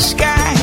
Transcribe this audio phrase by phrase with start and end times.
[0.00, 0.54] sky.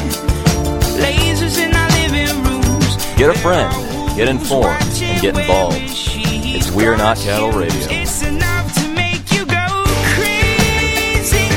[0.97, 2.97] Lasers in our living rooms.
[3.17, 3.71] Get a friend,
[4.15, 5.77] get informed, and get involved.
[5.79, 7.75] It's We're Not Cattle Radio.
[7.91, 9.83] It's enough to make you go
[10.15, 11.47] crazy.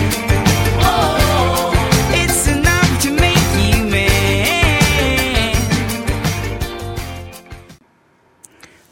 [0.82, 1.72] Oh,
[2.12, 3.36] it's enough to make
[3.74, 5.56] you mad.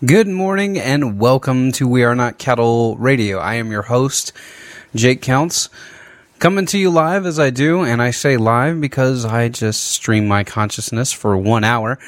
[0.05, 3.39] Good morning and welcome to We Are Not Cattle Radio.
[3.39, 4.33] I am your host,
[4.95, 5.69] Jake Counts,
[6.39, 10.29] coming to you live as I do, and I say live because I just stream
[10.29, 11.99] my consciousness for one hour,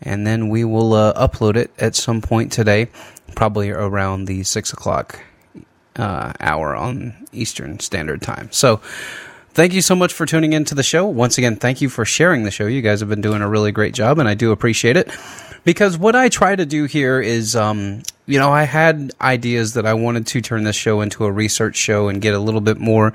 [0.00, 2.88] and then we will uh, upload it at some point today,
[3.34, 5.20] probably around the six o'clock
[5.96, 8.50] uh, hour on Eastern Standard Time.
[8.52, 8.76] So,
[9.54, 11.06] thank you so much for tuning into the show.
[11.06, 12.66] Once again, thank you for sharing the show.
[12.66, 15.10] You guys have been doing a really great job, and I do appreciate it.
[15.64, 19.86] Because what I try to do here is, um, you know, I had ideas that
[19.86, 22.78] I wanted to turn this show into a research show and get a little bit
[22.78, 23.12] more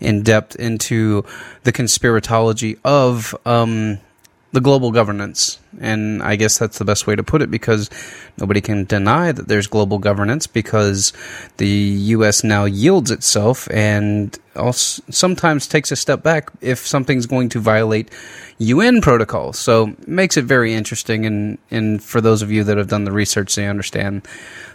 [0.00, 1.24] in depth into
[1.62, 3.98] the conspiratology of um,
[4.52, 5.58] the global governance.
[5.80, 7.88] And I guess that's the best way to put it because
[8.38, 11.12] nobody can deny that there's global governance because
[11.56, 12.44] the U.S.
[12.44, 18.10] now yields itself and also sometimes takes a step back if something's going to violate
[18.58, 19.58] UN protocols.
[19.58, 21.24] So makes it very interesting.
[21.24, 24.28] And, and for those of you that have done the research, they understand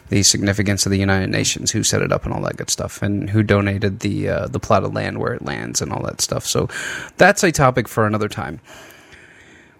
[0.09, 3.02] the significance of the United Nations, who set it up, and all that good stuff,
[3.02, 6.22] and who donated the uh, the plot of land where it lands and all that
[6.22, 6.45] stuff.
[6.45, 6.70] So
[7.17, 8.61] that's a topic for another time.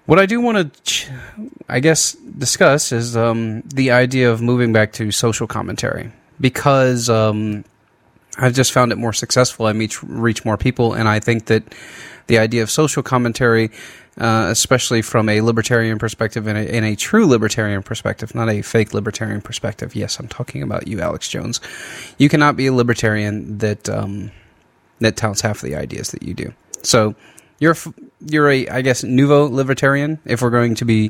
[0.08, 1.10] What I do want to, ch-
[1.68, 7.66] I guess, discuss is um, the idea of moving back to social commentary because um,
[8.38, 9.66] I've just found it more successful.
[9.66, 11.76] I meet, reach more people, and I think that
[12.28, 13.70] the idea of social commentary,
[14.18, 18.62] uh, especially from a libertarian perspective and a, and a true libertarian perspective, not a
[18.62, 19.94] fake libertarian perspective.
[19.94, 21.60] Yes, I'm talking about you, Alex Jones.
[22.18, 24.32] You cannot be a libertarian that um,
[25.00, 26.54] that touts half the ideas that you do.
[26.82, 27.14] So
[27.60, 27.76] you're
[28.20, 31.10] you're a I guess nouveau libertarian if we're going to be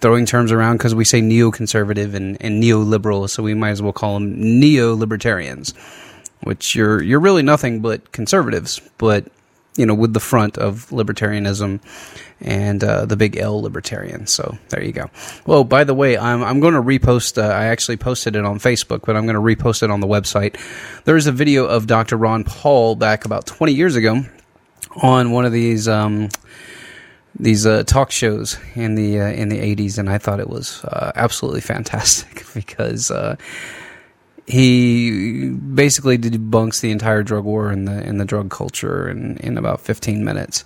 [0.00, 3.92] throwing terms around because we say neoconservative and and neoliberal, so we might as well
[3.92, 5.74] call them neo libertarians,
[6.42, 9.26] which you're you're really nothing but conservatives, but
[9.76, 11.80] you know with the front of libertarianism
[12.40, 14.26] and uh, the big L libertarian.
[14.26, 15.10] So there you go.
[15.46, 17.40] Well, by the way, I'm I'm going to repost.
[17.40, 20.08] Uh, I actually posted it on Facebook, but I'm going to repost it on the
[20.08, 20.58] website.
[21.04, 22.16] There's a video of Dr.
[22.16, 24.24] Ron Paul back about 20 years ago
[25.02, 26.28] on one of these um,
[27.38, 30.84] these uh, talk shows in the uh, in the 80s, and I thought it was
[30.84, 33.36] uh, absolutely fantastic because uh,
[34.46, 39.58] he basically debunks the entire drug war and the and the drug culture in, in
[39.58, 40.64] about 15 minutes.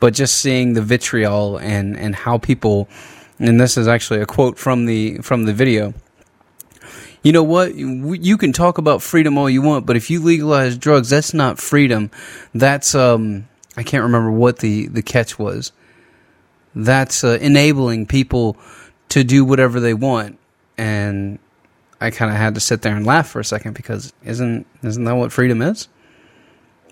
[0.00, 2.88] But just seeing the vitriol and and how people,
[3.38, 5.94] and this is actually a quote from the from the video
[7.22, 7.76] you know what?
[7.76, 11.58] You can talk about freedom all you want, but if you legalize drugs, that's not
[11.58, 12.10] freedom.
[12.52, 13.46] That's um,
[13.76, 15.72] I can't remember what the the catch was.
[16.74, 18.56] That's uh, enabling people
[19.10, 20.38] to do whatever they want,
[20.78, 21.38] and
[22.00, 25.04] I kind of had to sit there and laugh for a second because isn't isn't
[25.04, 25.88] that what freedom is?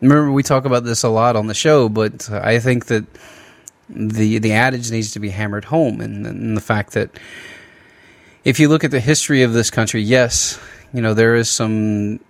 [0.01, 3.05] Remember, we talk about this a lot on the show, but I think that
[3.89, 7.11] the the adage needs to be hammered home, and, and the fact that
[8.45, 10.59] if you look at the history of this country, yes,
[10.93, 12.21] you know, there is some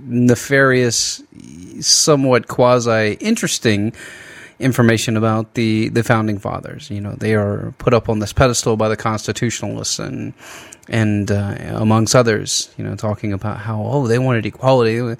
[0.00, 1.22] nefarious,
[1.80, 3.92] somewhat quasi interesting
[4.58, 6.90] information about the, the founding fathers.
[6.90, 10.34] You know, they are put up on this pedestal by the constitutionalists and
[10.88, 15.16] and uh, amongst others, you know, talking about how oh they wanted equality.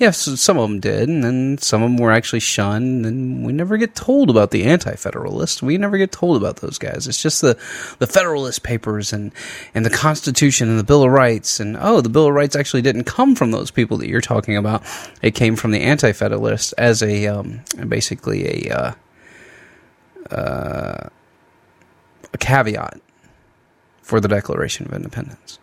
[0.00, 3.52] Yes, some of them did, and then some of them were actually shunned, and we
[3.52, 5.62] never get told about the anti-federalists.
[5.62, 7.06] We never get told about those guys.
[7.06, 7.58] It's just the
[7.98, 9.30] the Federalist Papers and
[9.74, 12.80] and the Constitution and the Bill of Rights, and oh, the Bill of Rights actually
[12.80, 14.82] didn't come from those people that you're talking about.
[15.20, 21.08] It came from the anti-federalists as a um, basically a uh, uh,
[22.32, 23.02] a caveat
[24.00, 25.58] for the Declaration of Independence.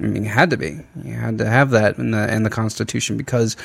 [0.00, 0.80] I mean, it had to be.
[1.04, 3.56] You had to have that in the in the Constitution because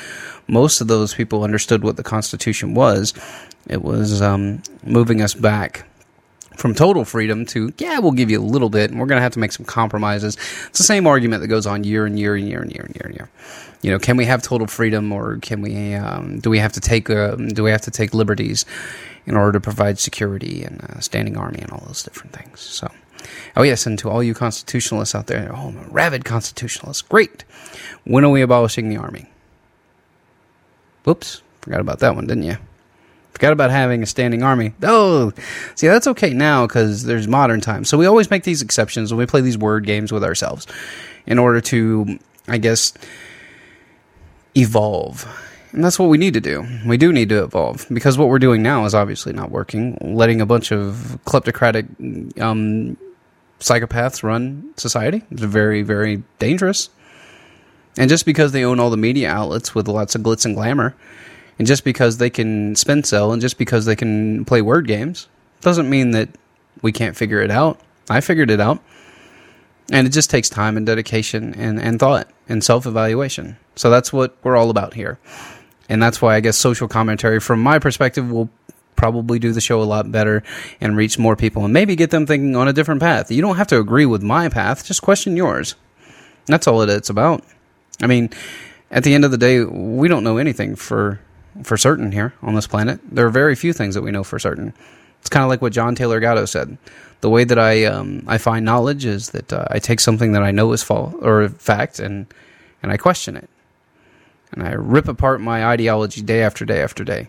[0.48, 3.14] most of those people understood what the Constitution was.
[3.68, 5.86] It was um, moving us back
[6.56, 9.22] from total freedom to yeah, we'll give you a little bit, and we're going to
[9.22, 10.36] have to make some compromises.
[10.68, 12.94] It's the same argument that goes on year and year and year and year and
[12.94, 13.30] year and year.
[13.82, 15.94] You know, can we have total freedom, or can we?
[15.94, 17.08] Um, do we have to take?
[17.08, 18.66] Uh, do we have to take liberties
[19.24, 22.60] in order to provide security and a standing army and all those different things?
[22.60, 22.90] So.
[23.56, 27.08] Oh, yes, and to all you constitutionalists out there, oh, I'm a rabid constitutionalist.
[27.08, 27.44] Great.
[28.04, 29.26] When are we abolishing the army?
[31.04, 32.56] Whoops, forgot about that one, didn't you?
[33.32, 34.72] Forgot about having a standing army.
[34.82, 35.30] Oh,
[35.74, 37.88] see, that's okay now because there's modern times.
[37.88, 40.66] So we always make these exceptions when we play these word games with ourselves
[41.26, 42.18] in order to,
[42.48, 42.94] I guess,
[44.56, 45.26] evolve.
[45.72, 46.66] And that's what we need to do.
[46.86, 49.98] We do need to evolve because what we're doing now is obviously not working.
[50.00, 52.96] Letting a bunch of kleptocratic um,
[53.60, 56.90] psychopaths run society is very, very dangerous.
[57.98, 60.94] And just because they own all the media outlets with lots of glitz and glamour,
[61.58, 65.28] and just because they can spin sell, and just because they can play word games,
[65.62, 66.28] doesn't mean that
[66.82, 67.80] we can't figure it out.
[68.10, 68.82] I figured it out.
[69.90, 73.56] And it just takes time and dedication and, and thought and self evaluation.
[73.76, 75.18] So that's what we're all about here.
[75.88, 78.50] And that's why I guess social commentary, from my perspective, will
[78.96, 80.42] probably do the show a lot better
[80.80, 83.30] and reach more people and maybe get them thinking on a different path.
[83.30, 85.74] You don't have to agree with my path, just question yours.
[86.46, 87.44] That's all it's about.
[88.00, 88.30] I mean,
[88.90, 91.20] at the end of the day, we don't know anything for
[91.62, 93.00] for certain here on this planet.
[93.10, 94.74] There are very few things that we know for certain.
[95.20, 96.76] It's kind of like what John Taylor Gatto said.
[97.20, 100.42] The way that I um, I find knowledge is that uh, I take something that
[100.42, 102.26] I know is false or fact and
[102.82, 103.48] and I question it,
[104.52, 107.28] and I rip apart my ideology day after day after day.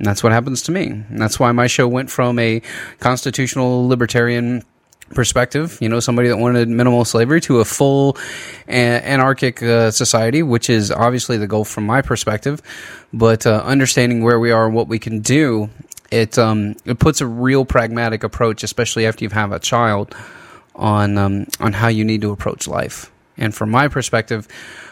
[0.00, 0.86] And that's what happens to me.
[0.86, 2.62] And that's why my show went from a
[3.00, 4.64] constitutional libertarian
[5.10, 8.16] perspective, you know, somebody that wanted minimal slavery to a full
[8.66, 12.62] anarchic uh, society, which is obviously the goal from my perspective.
[13.12, 15.68] But uh, understanding where we are and what we can do,
[16.10, 20.16] it um, it puts a real pragmatic approach, especially after you've have a child,
[20.74, 23.10] on um, on how you need to approach life.
[23.40, 24.46] And from my perspective,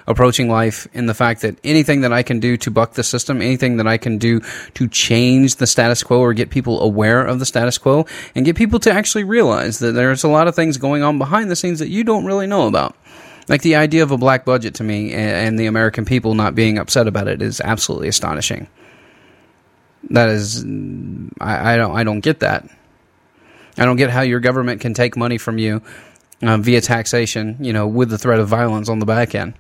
[0.07, 3.43] approaching life in the fact that anything that I can do to buck the system,
[3.43, 4.41] anything that I can do
[4.75, 8.57] to change the status quo or get people aware of the status quo and get
[8.57, 11.79] people to actually realize that there's a lot of things going on behind the scenes
[11.79, 12.97] that you don't really know about.
[13.49, 16.79] Like the idea of a black budget to me and, the American people not being
[16.79, 18.67] upset about it is absolutely astonishing.
[20.11, 20.65] That is,
[21.41, 22.69] I, I don't, I don't get that.
[23.77, 25.83] I don't get how your government can take money from you
[26.43, 29.55] uh, via taxation, you know, with the threat of violence on the back end,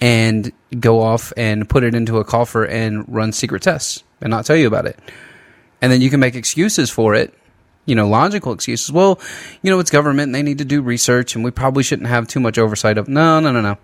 [0.00, 4.44] and go off and put it into a coffer and run secret tests and not
[4.44, 4.98] tell you about it.
[5.80, 7.34] And then you can make excuses for it,
[7.86, 8.90] you know, logical excuses.
[8.92, 9.20] Well,
[9.62, 12.28] you know, it's government and they need to do research and we probably shouldn't have
[12.28, 13.08] too much oversight of.
[13.08, 13.78] No, no, no, no.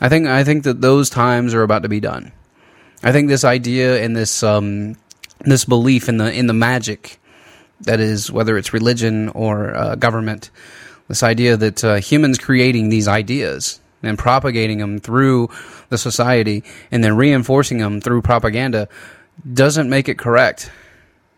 [0.00, 2.32] I think I think that those times are about to be done.
[3.02, 4.96] I think this idea and this um,
[5.40, 7.18] this belief in the in the magic
[7.82, 10.50] that is whether it's religion or uh, government
[11.08, 15.48] this idea that uh, humans creating these ideas and propagating them through
[15.88, 18.88] the society and then reinforcing them through propaganda
[19.52, 20.70] doesn't make it correct.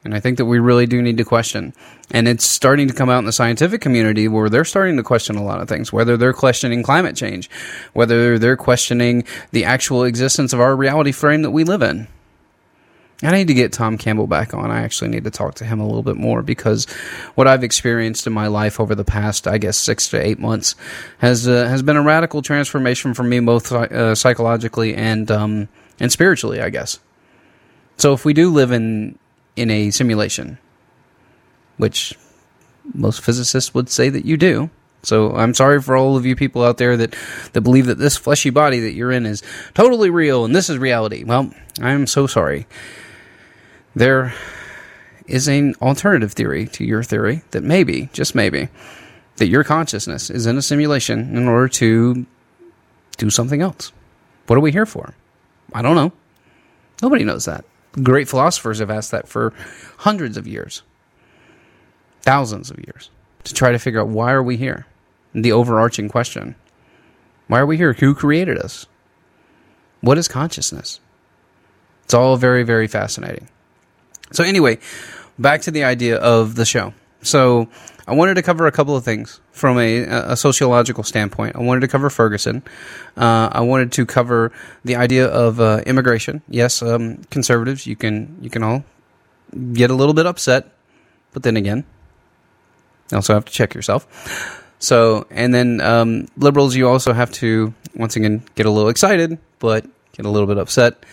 [0.05, 1.75] And I think that we really do need to question.
[2.11, 5.37] And it's starting to come out in the scientific community where they're starting to question
[5.37, 7.51] a lot of things, whether they're questioning climate change,
[7.93, 12.09] whether they're questioning the actual existence of our reality frame that we live in.
[13.23, 14.71] I need to get Tom Campbell back on.
[14.71, 16.87] I actually need to talk to him a little bit more because
[17.35, 20.75] what I've experienced in my life over the past, I guess, six to eight months
[21.19, 25.69] has uh, has been a radical transformation for me, both uh, psychologically and um,
[25.99, 26.99] and spiritually, I guess.
[27.99, 29.19] So if we do live in
[29.55, 30.57] in a simulation,
[31.77, 32.15] which
[32.95, 34.71] most physicists would say that you do.
[35.03, 37.15] So I'm sorry for all of you people out there that,
[37.53, 39.43] that believe that this fleshy body that you're in is
[39.73, 41.25] totally real and this is reality.
[41.25, 41.51] Well,
[41.81, 42.67] I'm so sorry
[43.95, 44.35] there
[45.27, 48.69] is an alternative theory to your theory that maybe, just maybe,
[49.37, 52.27] that your consciousness is in a simulation in order to
[53.17, 53.93] do something else.
[54.47, 55.15] What are we here for?
[55.73, 56.13] I don't know.
[57.03, 57.65] Nobody knows that.
[58.03, 59.53] Great philosophers have asked that for
[59.99, 60.83] hundreds of years,
[62.23, 63.11] thousands of years,
[63.45, 64.87] to try to figure out why are we here?
[65.33, 66.55] The overarching question.
[67.47, 67.93] Why are we here?
[67.95, 68.87] Who created us?
[70.01, 71.01] What is consciousness?
[72.05, 73.49] It's all very, very fascinating.
[74.33, 74.79] So anyway,
[75.39, 76.95] back to the idea of the show.
[77.23, 77.69] So
[78.07, 81.57] I wanted to cover a couple of things from a, a sociological standpoint.
[81.57, 82.63] I wanted to cover Ferguson.
[83.17, 84.53] Uh, I wanted to cover
[84.85, 86.43] the idea of uh, immigration.
[86.49, 88.85] Yes, um, conservatives, you can you can all
[89.73, 90.73] get a little bit upset,
[91.33, 91.85] but then again,
[93.11, 94.07] you also have to check yourself.
[94.79, 99.39] So, and then um, liberals, you also have to once again get a little excited,
[99.59, 101.05] but get a little bit upset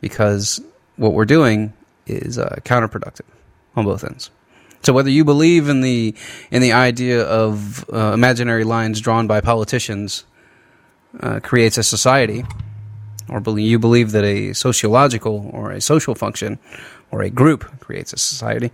[0.00, 0.60] because
[0.96, 1.72] what we're doing
[2.06, 3.26] is uh, counterproductive
[3.76, 4.30] on both ends.
[4.82, 6.14] So whether you believe in the
[6.50, 10.24] in the idea of uh, imaginary lines drawn by politicians
[11.20, 12.44] uh, creates a society,
[13.28, 16.58] or believe, you believe that a sociological or a social function
[17.10, 18.72] or a group creates a society,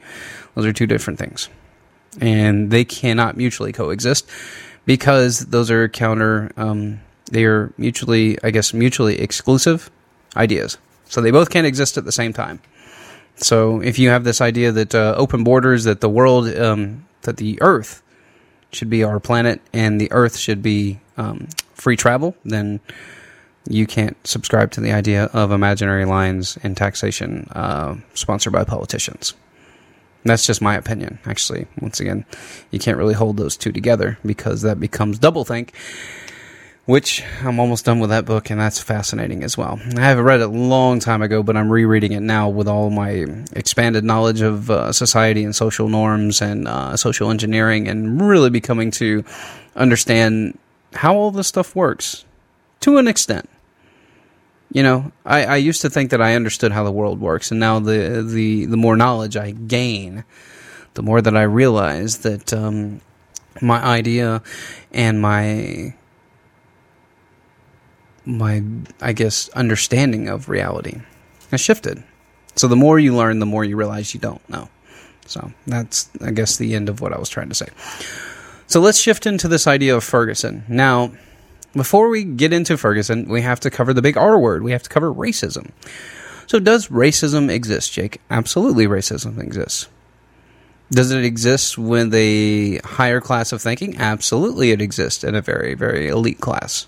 [0.54, 1.48] those are two different things,
[2.20, 4.30] and they cannot mutually coexist
[4.86, 6.50] because those are counter.
[6.56, 9.90] Um, they are mutually, I guess, mutually exclusive
[10.34, 10.78] ideas.
[11.04, 12.60] So they both can't exist at the same time.
[13.38, 17.36] So if you have this idea that uh, open borders, that the world, um, that
[17.36, 18.02] the Earth
[18.72, 22.80] should be our planet, and the Earth should be um, free travel, then
[23.68, 29.34] you can't subscribe to the idea of imaginary lines and taxation uh, sponsored by politicians.
[30.24, 31.66] That's just my opinion, actually.
[31.80, 32.24] Once again,
[32.70, 35.70] you can't really hold those two together because that becomes doublethink,
[36.88, 39.78] which I'm almost done with that book, and that's fascinating as well.
[39.98, 42.88] I have read it a long time ago, but I'm rereading it now with all
[42.88, 48.48] my expanded knowledge of uh, society and social norms and uh, social engineering, and really
[48.48, 49.22] becoming to
[49.76, 50.58] understand
[50.94, 52.24] how all this stuff works
[52.80, 53.50] to an extent.
[54.72, 57.60] You know, I, I used to think that I understood how the world works, and
[57.60, 60.24] now the the the more knowledge I gain,
[60.94, 63.02] the more that I realize that um,
[63.60, 64.42] my idea
[64.90, 65.92] and my
[68.28, 68.62] my
[69.00, 71.00] I guess understanding of reality
[71.50, 72.04] has shifted.
[72.54, 74.68] So the more you learn, the more you realize you don't know.
[75.26, 77.68] So that's I guess the end of what I was trying to say.
[78.66, 80.64] So let's shift into this idea of Ferguson.
[80.68, 81.12] Now,
[81.74, 84.62] before we get into Ferguson, we have to cover the big R word.
[84.62, 85.70] We have to cover racism.
[86.46, 88.20] So does racism exist, Jake?
[88.30, 89.88] Absolutely racism exists.
[90.90, 93.98] Does it exist with a higher class of thinking?
[93.98, 96.86] Absolutely, it exists in a very, very elite class.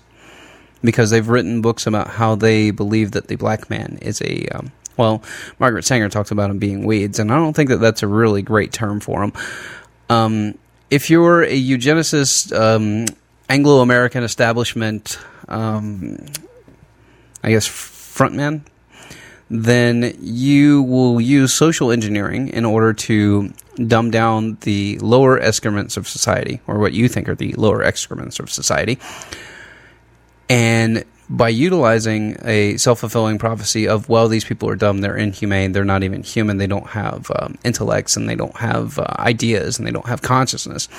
[0.83, 4.47] Because they've written books about how they believe that the black man is a.
[4.47, 5.23] Um, well,
[5.59, 8.41] Margaret Sanger talks about him being weeds, and I don't think that that's a really
[8.41, 9.33] great term for him.
[10.09, 10.57] Um,
[10.89, 13.05] if you're a eugenicist, um,
[13.47, 16.17] Anglo American establishment, um,
[17.43, 18.61] I guess, frontman,
[19.49, 23.53] then you will use social engineering in order to
[23.87, 28.39] dumb down the lower excrements of society, or what you think are the lower excrements
[28.39, 28.97] of society.
[30.51, 35.71] And by utilizing a self fulfilling prophecy of, well, these people are dumb, they're inhumane,
[35.71, 39.79] they're not even human, they don't have um, intellects, and they don't have uh, ideas,
[39.79, 40.89] and they don't have consciousness,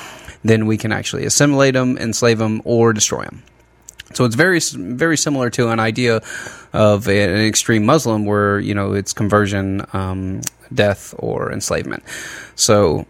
[0.42, 3.42] then we can actually assimilate them, enslave them, or destroy them.
[4.14, 6.22] So it's very very similar to an idea
[6.72, 10.40] of an extreme Muslim where you know it's conversion, um,
[10.72, 12.04] death, or enslavement.
[12.54, 13.06] So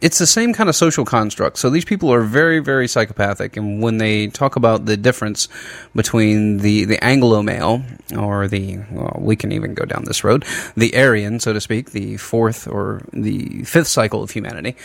[0.00, 1.56] it's the same kind of social construct.
[1.56, 5.48] So these people are very very psychopathic, and when they talk about the difference
[5.94, 7.82] between the the Anglo male
[8.16, 10.44] or the well, we can even go down this road,
[10.76, 14.76] the Aryan, so to speak, the fourth or the fifth cycle of humanity,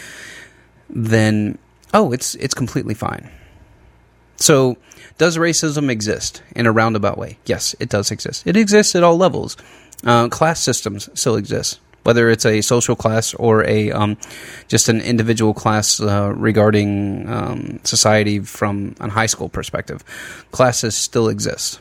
[0.89, 1.57] then
[1.93, 3.29] oh, it's it's completely fine.
[4.37, 4.77] So,
[5.17, 7.37] does racism exist in a roundabout way?
[7.45, 8.47] Yes, it does exist.
[8.47, 9.57] It exists at all levels.
[10.05, 14.17] Uh, class systems still exist, whether it's a social class or a um,
[14.67, 20.03] just an individual class uh, regarding um, society from a high school perspective.
[20.49, 21.79] Classes still exist.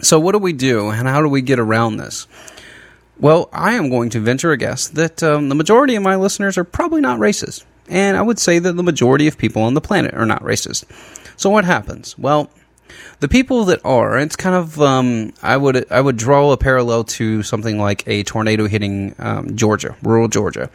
[0.00, 2.26] So, what do we do, and how do we get around this?
[3.20, 6.56] Well, I am going to venture a guess that um, the majority of my listeners
[6.56, 7.66] are probably not racist.
[7.86, 10.84] And I would say that the majority of people on the planet are not racist.
[11.36, 12.16] So what happens?
[12.16, 12.48] Well,
[13.20, 17.04] the people that are, it's kind of um, I would I would draw a parallel
[17.04, 20.70] to something like a tornado hitting um, Georgia, rural Georgia.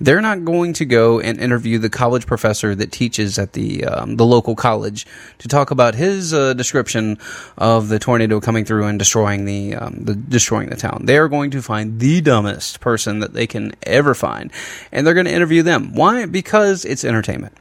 [0.00, 4.16] They're not going to go and interview the college professor that teaches at the um,
[4.16, 5.06] the local college
[5.38, 7.18] to talk about his uh, description
[7.56, 11.02] of the tornado coming through and destroying the um, the destroying the town.
[11.04, 14.52] They are going to find the dumbest person that they can ever find,
[14.92, 15.94] and they're going to interview them.
[15.94, 16.26] Why?
[16.26, 17.54] Because it's entertainment.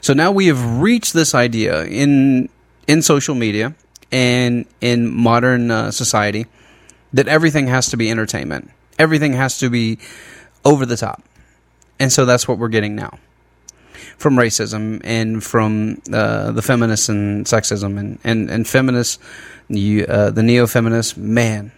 [0.00, 2.48] So now we have reached this idea in
[2.86, 3.74] in social media
[4.12, 6.46] and in modern uh, society
[7.12, 8.70] that everything has to be entertainment.
[8.98, 9.98] Everything has to be
[10.64, 11.22] over the top.
[11.98, 13.18] And so that's what we're getting now
[14.18, 19.18] from racism and from uh, the feminists and sexism and, and, and feminists,
[19.68, 21.16] you, uh, the neo feminists.
[21.16, 21.72] Man,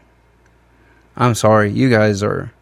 [1.16, 1.70] I'm sorry.
[1.70, 2.52] You guys are,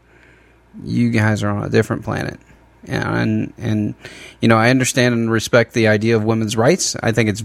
[0.83, 2.39] you guys are on a different planet
[2.87, 3.95] and and
[4.41, 6.97] you know I understand and respect the idea of women's rights.
[7.03, 7.43] I think it's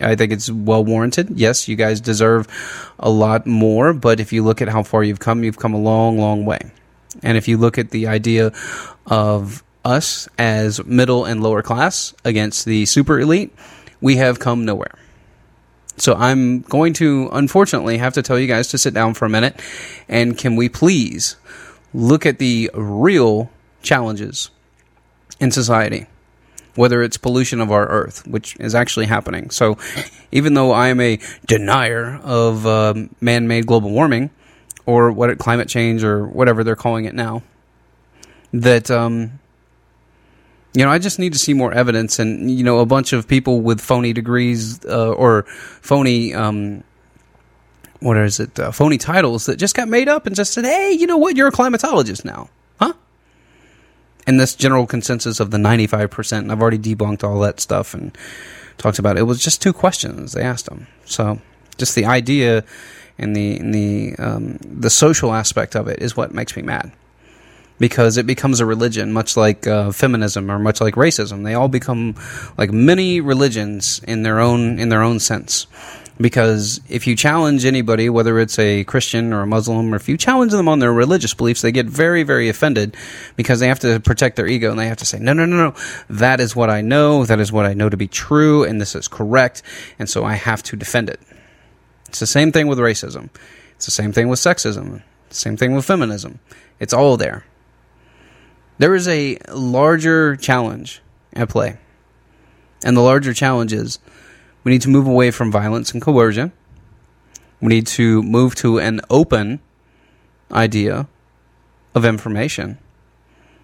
[0.00, 1.30] I think it's well warranted.
[1.30, 2.46] Yes, you guys deserve
[2.98, 5.80] a lot more, but if you look at how far you've come, you've come a
[5.80, 6.60] long, long way.
[7.22, 8.52] And if you look at the idea
[9.06, 13.54] of us as middle and lower class against the super elite,
[14.00, 14.94] we have come nowhere.
[15.96, 19.28] So I'm going to unfortunately have to tell you guys to sit down for a
[19.28, 19.60] minute
[20.08, 21.36] and can we please
[21.92, 23.50] look at the real
[23.82, 24.50] challenges
[25.40, 26.06] in society,
[26.78, 29.50] whether it's pollution of our earth, which is actually happening.
[29.50, 29.76] So,
[30.30, 34.30] even though I am a denier of um, man made global warming,
[34.86, 37.42] or what it, climate change, or whatever they're calling it now,
[38.52, 39.40] that, um,
[40.72, 43.26] you know, I just need to see more evidence and, you know, a bunch of
[43.26, 45.42] people with phony degrees uh, or
[45.82, 46.32] phony.
[46.32, 46.84] Um,
[47.98, 48.56] what is it?
[48.56, 51.36] Uh, phony titles that just got made up and just said, "Hey, you know what?
[51.36, 52.48] You're a climatologist now."
[54.28, 58.16] And this general consensus of the 95%, and I've already debunked all that stuff and
[58.76, 59.20] talked about it.
[59.20, 60.86] It was just two questions they asked them.
[61.06, 61.40] So
[61.78, 62.62] Just the idea
[63.16, 66.92] and the and the um, the social aspect of it is what makes me mad.
[67.78, 71.44] Because it becomes a religion, much like uh, feminism or much like racism.
[71.44, 72.14] They all become
[72.58, 75.66] like many religions in their own in their own sense.
[76.20, 80.16] Because if you challenge anybody, whether it's a Christian or a Muslim, or if you
[80.16, 82.96] challenge them on their religious beliefs, they get very, very offended
[83.36, 85.56] because they have to protect their ego and they have to say, no, no, no,
[85.56, 85.74] no,
[86.10, 88.96] that is what I know, that is what I know to be true, and this
[88.96, 89.62] is correct,
[89.98, 91.20] and so I have to defend it.
[92.08, 93.30] It's the same thing with racism.
[93.76, 95.02] It's the same thing with sexism.
[95.30, 96.40] Same thing with feminism.
[96.80, 97.44] It's all there.
[98.78, 101.00] There is a larger challenge
[101.32, 101.76] at play.
[102.84, 103.98] And the larger challenge is
[104.64, 106.52] we need to move away from violence and coercion.
[107.60, 109.60] We need to move to an open
[110.52, 111.08] idea
[111.94, 112.78] of information,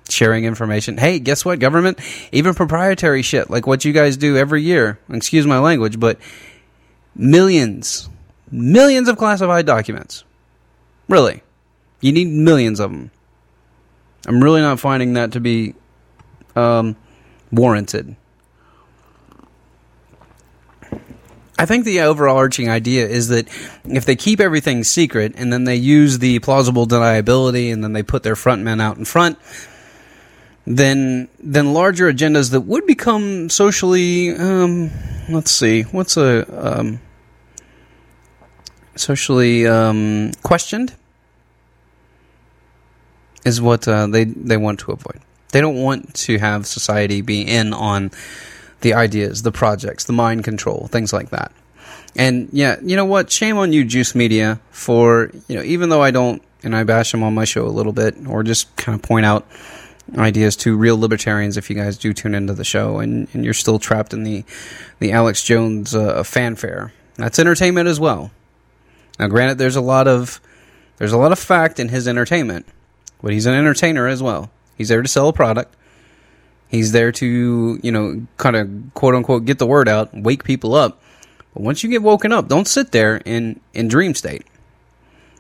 [0.09, 0.99] sharing information.
[0.99, 1.99] Hey, guess what, government?
[2.33, 6.19] Even proprietary shit, like what you guys do every year, excuse my language, but
[7.15, 8.09] millions,
[8.51, 10.25] millions of classified documents.
[11.09, 11.43] Really.
[12.01, 13.11] You need millions of them.
[14.27, 15.75] I'm really not finding that to be
[16.57, 16.97] um,
[17.53, 18.17] warranted.
[21.59, 23.47] I think the overarching idea is that
[23.85, 28.03] if they keep everything secret and then they use the plausible deniability and then they
[28.03, 29.39] put their front men out in front,
[30.67, 34.91] then then larger agendas that would become socially um,
[35.29, 37.01] let's see what's a um,
[38.97, 40.95] socially um, questioned
[43.45, 45.21] is what uh, they they want to avoid.
[45.53, 48.11] They don't want to have society be in on
[48.85, 51.51] the ideas, the projects, the mind control, things like that.
[52.15, 53.33] And yeah, you know what?
[53.33, 57.11] Shame on you, Juice Media, for you know even though I don't and I bash
[57.11, 59.47] them on my show a little bit, or just kind of point out
[60.19, 63.55] ideas to real libertarians if you guys do tune into the show and, and you're
[63.55, 64.45] still trapped in the
[64.99, 66.93] the Alex Jones uh, fanfare.
[67.17, 68.33] That's entertainment as well.
[69.19, 70.43] Now, granted, there's a lot of
[70.99, 72.67] there's a lot of fact in his entertainment,
[73.23, 74.51] but he's an entertainer as well.
[74.77, 75.75] He's there to sell a product.
[76.75, 80.75] He's there to you know kind of quote unquote get the word out, wake people
[80.75, 81.01] up.
[81.53, 84.45] But once you get woken up, don't sit there in in dream state,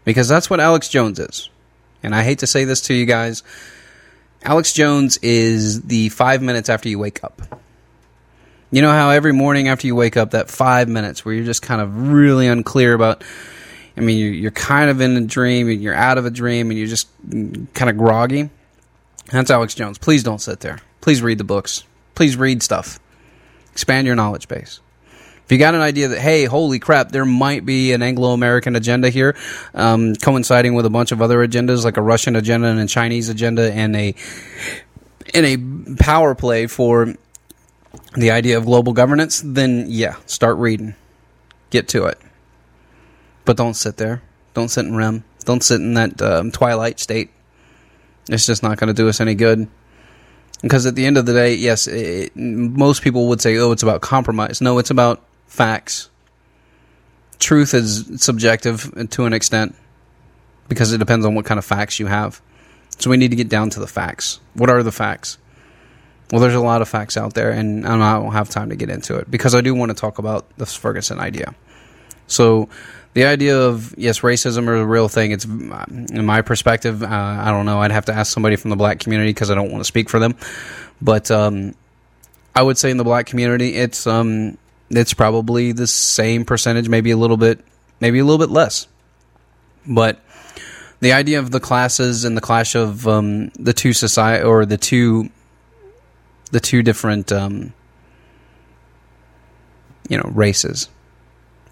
[0.04, 1.50] because that's what Alex Jones is.
[2.04, 3.42] And I hate to say this to you guys,
[4.44, 7.42] Alex Jones is the five minutes after you wake up.
[8.70, 11.62] You know how every morning after you wake up, that five minutes where you're just
[11.62, 13.24] kind of really unclear about.
[13.96, 16.70] I mean, you're, you're kind of in a dream, and you're out of a dream,
[16.70, 18.50] and you're just mm, kind of groggy.
[19.32, 19.98] That's Alex Jones.
[19.98, 20.78] Please don't sit there.
[21.04, 21.84] Please read the books.
[22.14, 22.98] Please read stuff.
[23.72, 24.80] Expand your knowledge base.
[25.44, 28.74] If you got an idea that, hey, holy crap, there might be an Anglo American
[28.74, 29.36] agenda here,
[29.74, 33.28] um, coinciding with a bunch of other agendas, like a Russian agenda and a Chinese
[33.28, 34.14] agenda, and a
[35.34, 37.12] in a power play for
[38.14, 40.94] the idea of global governance, then yeah, start reading.
[41.68, 42.18] Get to it.
[43.44, 44.22] But don't sit there.
[44.54, 45.22] Don't sit in REM.
[45.40, 47.28] Don't sit in that um, twilight state.
[48.30, 49.68] It's just not going to do us any good.
[50.64, 53.82] Because at the end of the day, yes, it, most people would say, oh, it's
[53.82, 54.62] about compromise.
[54.62, 56.08] No, it's about facts.
[57.38, 59.76] Truth is subjective to an extent
[60.66, 62.40] because it depends on what kind of facts you have.
[62.98, 64.40] So we need to get down to the facts.
[64.54, 65.36] What are the facts?
[66.32, 68.88] Well, there's a lot of facts out there, and I don't have time to get
[68.88, 71.54] into it because I do want to talk about this Ferguson idea.
[72.26, 72.70] So,
[73.14, 75.30] the idea of yes, racism is a real thing.
[75.30, 77.02] It's in my perspective.
[77.02, 77.78] Uh, I don't know.
[77.78, 80.10] I'd have to ask somebody from the black community because I don't want to speak
[80.10, 80.36] for them.
[81.00, 81.74] But um,
[82.54, 84.58] I would say in the black community, it's um,
[84.90, 87.64] it's probably the same percentage, maybe a little bit,
[88.00, 88.88] maybe a little bit less.
[89.86, 90.20] But
[91.00, 94.78] the idea of the classes and the clash of um, the two society or the
[94.78, 95.30] two
[96.50, 97.72] the two different um,
[100.08, 100.88] you know races,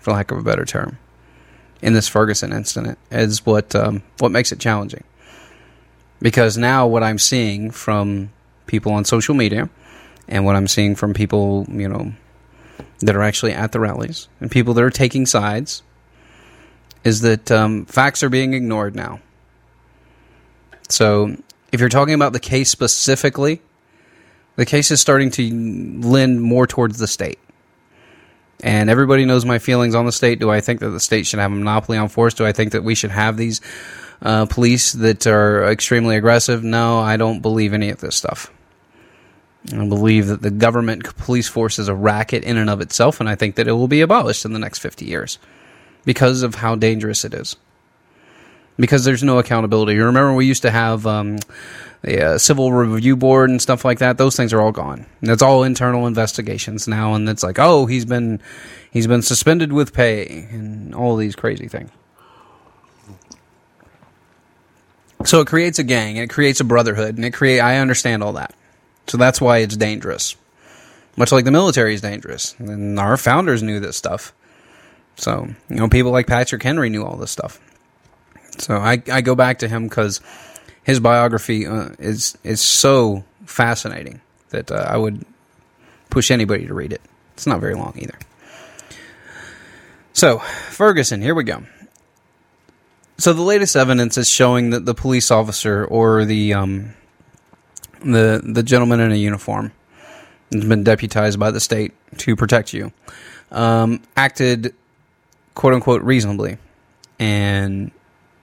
[0.00, 0.98] for lack of a better term,
[1.82, 5.04] in this Ferguson incident is what um, what makes it challenging.
[6.20, 8.30] Because now what I'm seeing from
[8.66, 9.68] people on social media
[10.28, 12.12] and what I'm seeing from people, you know,
[13.00, 15.82] that are actually at the rallies and people that are taking sides
[17.02, 19.20] is that um, facts are being ignored now.
[20.88, 21.36] So,
[21.72, 23.60] if you're talking about the case specifically,
[24.56, 25.50] the case is starting to
[26.06, 27.38] lend more towards the state.
[28.62, 30.38] And everybody knows my feelings on the state.
[30.38, 32.34] Do I think that the state should have a monopoly on force?
[32.34, 33.60] Do I think that we should have these
[34.20, 36.62] uh, police that are extremely aggressive?
[36.62, 38.52] No, I don't believe any of this stuff.
[39.72, 43.28] I believe that the government police force is a racket in and of itself, and
[43.28, 45.38] I think that it will be abolished in the next 50 years
[46.04, 47.56] because of how dangerous it is.
[48.78, 49.96] Because there's no accountability.
[49.98, 51.38] Remember we used to have um,
[52.36, 54.18] civil review board and stuff like that.
[54.18, 55.06] Those things are all gone.
[55.20, 58.40] That's all internal investigations now, and it's like, oh, he's been
[58.90, 61.90] he's been suspended with pay and all these crazy things.
[65.24, 67.60] So it creates a gang and it creates a brotherhood and it create.
[67.60, 68.54] I understand all that.
[69.06, 70.36] So that's why it's dangerous.
[71.16, 74.32] Much like the military is dangerous, and our founders knew this stuff.
[75.16, 77.60] So you know, people like Patrick Henry knew all this stuff.
[78.58, 80.20] So I, I go back to him because
[80.82, 85.24] his biography uh, is is so fascinating that uh, I would
[86.10, 87.00] push anybody to read it.
[87.34, 88.18] It's not very long either.
[90.12, 91.62] So Ferguson, here we go.
[93.18, 96.94] So the latest evidence is showing that the police officer or the um,
[98.00, 99.72] the the gentleman in a uniform
[100.52, 102.92] has been deputized by the state to protect you
[103.52, 104.74] um, acted
[105.54, 106.58] quote unquote reasonably
[107.18, 107.90] and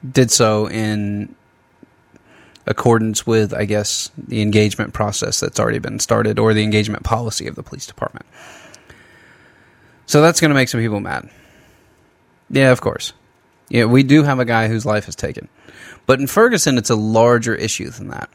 [0.08, 1.36] did so in
[2.66, 7.48] accordance with, I guess, the engagement process that's already been started or the engagement policy
[7.48, 8.26] of the police department.
[10.06, 11.30] So that's going to make some people mad.
[12.50, 13.14] Yeah, of course.
[13.70, 15.48] Yeah, we do have a guy whose life is taken.
[16.06, 18.30] But in Ferguson, it's a larger issue than that.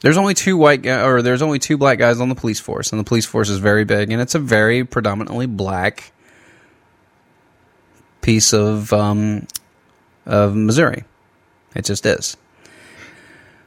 [0.00, 2.98] There's only two white or there's only two black guys on the police force, and
[2.98, 6.12] the police force is very big, and it's a very predominantly black
[8.20, 9.46] piece of um,
[10.26, 11.04] of Missouri.
[11.74, 12.36] It just is.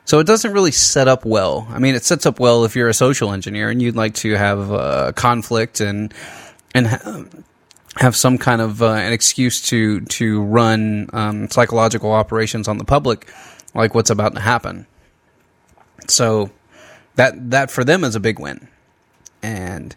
[0.05, 1.67] So it doesn't really set up well.
[1.71, 4.33] I mean, it sets up well if you're a social engineer and you'd like to
[4.33, 6.13] have uh, conflict and
[6.75, 7.25] and ha-
[7.97, 12.85] have some kind of uh, an excuse to to run um, psychological operations on the
[12.85, 13.27] public,
[13.73, 14.85] like what's about to happen.
[16.07, 16.51] So
[17.15, 18.67] that that for them is a big win,
[19.41, 19.95] and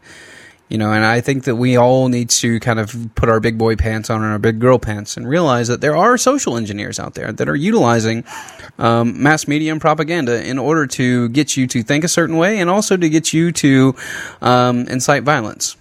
[0.68, 3.56] you know, and I think that we all need to kind of put our big
[3.56, 7.00] boy pants on and our big girl pants and realize that there are social engineers
[7.00, 8.24] out there that are utilizing
[8.78, 12.60] um, mass media and propaganda in order to get you to think a certain way
[12.60, 13.94] and also to get you to
[14.42, 15.76] um, incite violence.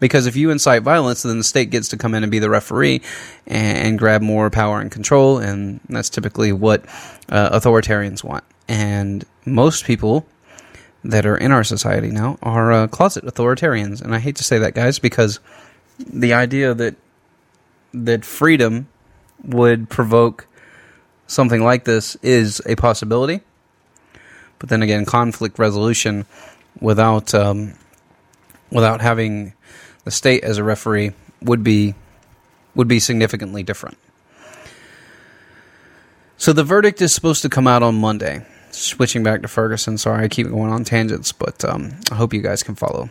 [0.00, 2.48] Because if you incite violence, then the state gets to come in and be the
[2.50, 3.02] referee
[3.48, 6.84] and, and grab more power and control, and that's typically what
[7.28, 8.44] uh, authoritarians want.
[8.68, 10.24] And most people
[11.08, 14.58] that are in our society now are uh, closet authoritarians, and I hate to say
[14.58, 15.40] that, guys, because
[15.98, 16.96] the idea that
[17.94, 18.88] that freedom
[19.42, 20.46] would provoke
[21.26, 23.40] something like this is a possibility.
[24.58, 26.26] But then again, conflict resolution
[26.78, 27.72] without um,
[28.70, 29.54] without having
[30.04, 31.94] the state as a referee would be
[32.74, 33.96] would be significantly different.
[36.36, 38.44] So the verdict is supposed to come out on Monday.
[38.78, 42.40] Switching back to Ferguson, sorry I keep going on tangents, but um, I hope you
[42.40, 43.10] guys can follow.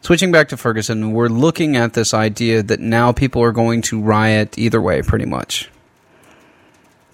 [0.00, 4.00] Switching back to Ferguson, we're looking at this idea that now people are going to
[4.00, 5.70] riot either way, pretty much.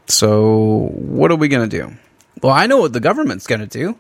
[0.07, 1.94] So, what are we going to do?
[2.42, 3.99] Well, I know what the government's going to do.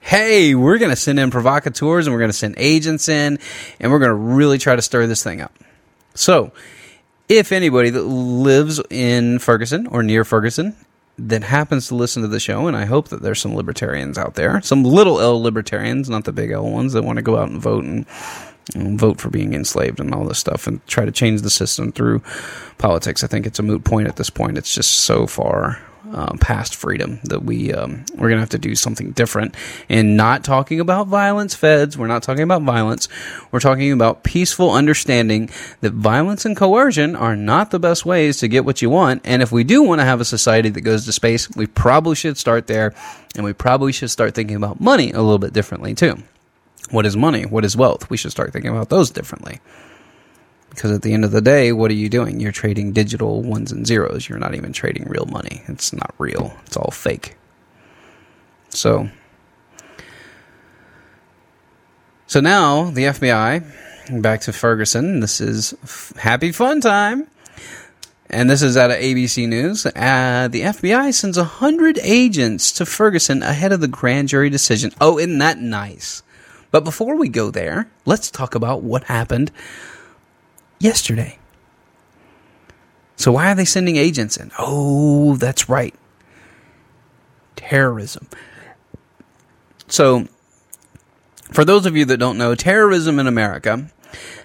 [0.00, 3.38] Hey, we're going to send in provocateurs and we're going to send agents in
[3.78, 5.52] and we're going to really try to stir this thing up.
[6.14, 6.52] So,
[7.28, 10.74] if anybody that lives in Ferguson or near Ferguson
[11.28, 14.34] that happens to listen to the show, and I hope that there's some libertarians out
[14.34, 17.48] there, some little L libertarians, not the big L ones, that want to go out
[17.48, 18.06] and vote and,
[18.74, 21.92] and vote for being enslaved and all this stuff and try to change the system
[21.92, 22.22] through
[22.78, 23.22] politics.
[23.22, 24.58] I think it's a moot point at this point.
[24.58, 25.80] It's just so far
[26.12, 29.54] uh, past freedom that we um, we're gonna have to do something different.
[29.88, 33.08] And not talking about violence feds we're not talking about violence.
[33.50, 38.48] We're talking about peaceful understanding that violence and coercion are not the best ways to
[38.48, 39.22] get what you want.
[39.24, 42.14] And if we do want to have a society that goes to space we probably
[42.14, 42.94] should start there.
[43.36, 46.22] And we probably should start thinking about money a little bit differently too.
[46.90, 47.46] What is money?
[47.46, 48.10] What is wealth?
[48.10, 49.60] We should start thinking about those differently
[50.70, 52.40] because at the end of the day, what are you doing?
[52.40, 54.28] You're trading digital ones and zeros.
[54.28, 55.62] You're not even trading real money.
[55.66, 56.56] It's not real.
[56.66, 57.36] It's all fake.
[58.70, 59.08] So,
[62.26, 65.20] so now the FBI, back to Ferguson.
[65.20, 67.26] This is f- happy fun time.
[68.32, 69.84] And this is out of ABC News.
[69.86, 74.92] Uh, the FBI sends 100 agents to Ferguson ahead of the grand jury decision.
[75.00, 76.22] Oh, isn't that nice?
[76.70, 79.50] But before we go there, let's talk about what happened
[80.80, 81.38] yesterday.
[83.16, 84.50] So why are they sending agents in?
[84.58, 85.94] Oh, that's right.
[87.54, 88.26] Terrorism.
[89.86, 90.26] So,
[91.52, 93.90] for those of you that don't know, terrorism in America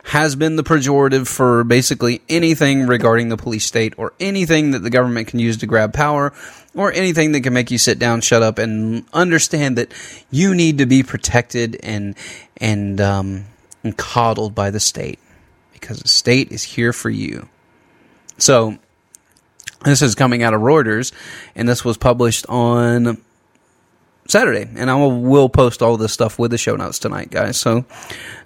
[0.03, 4.89] has been the pejorative for basically anything regarding the police state or anything that the
[4.89, 6.33] government can use to grab power
[6.75, 9.93] or anything that can make you sit down, shut up, and understand that
[10.29, 12.15] you need to be protected and
[12.57, 13.45] and um,
[13.83, 15.19] and coddled by the state
[15.79, 17.47] because the state is here for you.
[18.37, 18.77] So,
[19.83, 21.11] This is coming out of Reuters,
[21.53, 23.21] and this was published on
[24.27, 24.67] Saturday.
[24.75, 27.57] And I will, will post all this stuff with the show notes tonight, guys.
[27.57, 27.85] So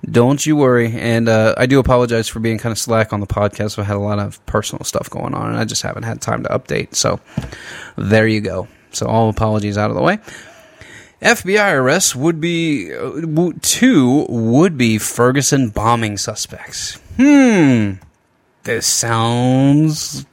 [0.03, 0.91] don't you worry.
[0.91, 3.79] And uh, I do apologize for being kind of slack on the podcast.
[3.79, 6.43] I had a lot of personal stuff going on, and I just haven't had time
[6.43, 6.95] to update.
[6.95, 7.21] So
[7.95, 8.67] there you go.
[8.91, 10.19] So all apologies out of the way.
[11.21, 16.99] FBI arrests would be uh, two would be Ferguson bombing suspects.
[17.19, 17.95] Hmm.
[18.63, 20.25] This sounds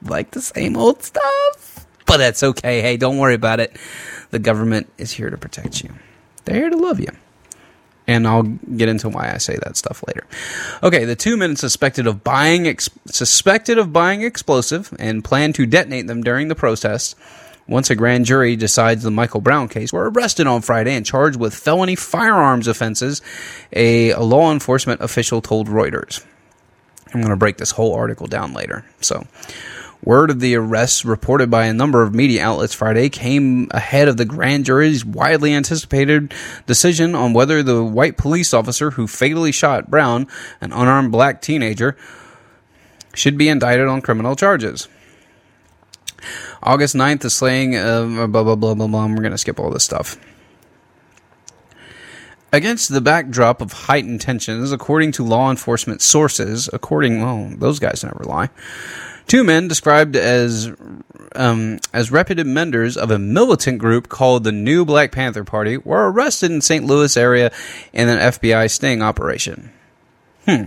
[0.00, 2.80] like the same old stuff, but that's okay.
[2.80, 3.76] Hey, don't worry about it.
[4.30, 5.90] The government is here to protect you.
[6.44, 7.08] They're here to love you.
[8.06, 10.24] And I'll get into why I say that stuff later.
[10.84, 15.66] Okay, the two men suspected of buying ex- suspected of buying explosive and plan to
[15.66, 17.16] detonate them during the protests.
[17.70, 21.38] Once a grand jury decides the Michael Brown case, were arrested on Friday and charged
[21.38, 23.22] with felony firearms offenses.
[23.72, 26.24] A, law enforcement official told Reuters.
[27.14, 28.84] I'm going to break this whole article down later.
[29.00, 29.24] So,
[30.02, 34.16] word of the arrests reported by a number of media outlets Friday came ahead of
[34.16, 36.34] the grand jury's widely anticipated
[36.66, 40.26] decision on whether the white police officer who fatally shot Brown,
[40.60, 41.96] an unarmed black teenager,
[43.14, 44.88] should be indicted on criminal charges.
[46.62, 49.06] August 9th, the slaying of blah, blah, blah, blah, blah.
[49.06, 50.18] We're going to skip all this stuff.
[52.52, 58.02] Against the backdrop of heightened tensions, according to law enforcement sources, according, well, those guys
[58.02, 58.50] never lie,
[59.28, 60.72] two men described as
[61.36, 66.10] um, as reputed members of a militant group called the New Black Panther Party were
[66.10, 66.84] arrested in St.
[66.84, 67.52] Louis area
[67.92, 69.70] in an FBI sting operation.
[70.46, 70.64] Hmm.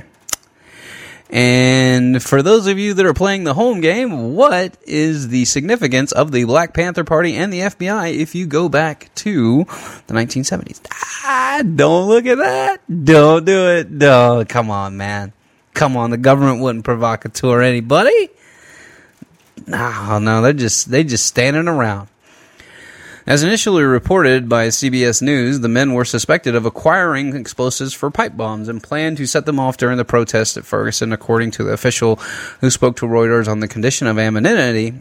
[1.29, 6.11] And for those of you that are playing the home game, what is the significance
[6.11, 9.63] of the Black Panther Party and the FBI if you go back to
[10.07, 10.81] the 1970s?
[10.91, 12.81] Ah, don't look at that.
[13.05, 13.89] Don't do it.
[13.89, 15.33] No, come on, man.
[15.73, 18.29] Come on, the government wouldn't provocateur anybody.
[19.65, 22.09] No, no, they're just they just standing around.
[23.25, 28.35] As initially reported by CBS News, the men were suspected of acquiring explosives for pipe
[28.35, 31.71] bombs and planned to set them off during the protest at Ferguson, according to the
[31.71, 32.17] official
[32.59, 34.93] who spoke to Reuters on the condition of anonymity.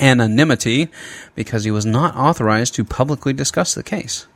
[0.00, 0.88] Anonymity,
[1.34, 4.26] because he was not authorized to publicly discuss the case.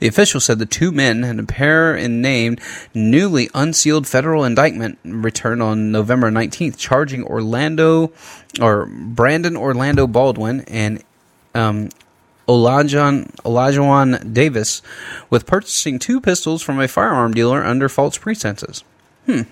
[0.00, 2.60] The official said the two men had a pair in named
[2.94, 8.12] newly unsealed federal indictment returned on November 19th, charging Orlando
[8.60, 11.04] or Brandon Orlando Baldwin and
[11.54, 11.90] um,
[12.50, 14.82] Olajuwon, Olajuwon Davis
[15.30, 18.82] with purchasing two pistols from a firearm dealer under false pretenses.
[19.26, 19.42] Hmm.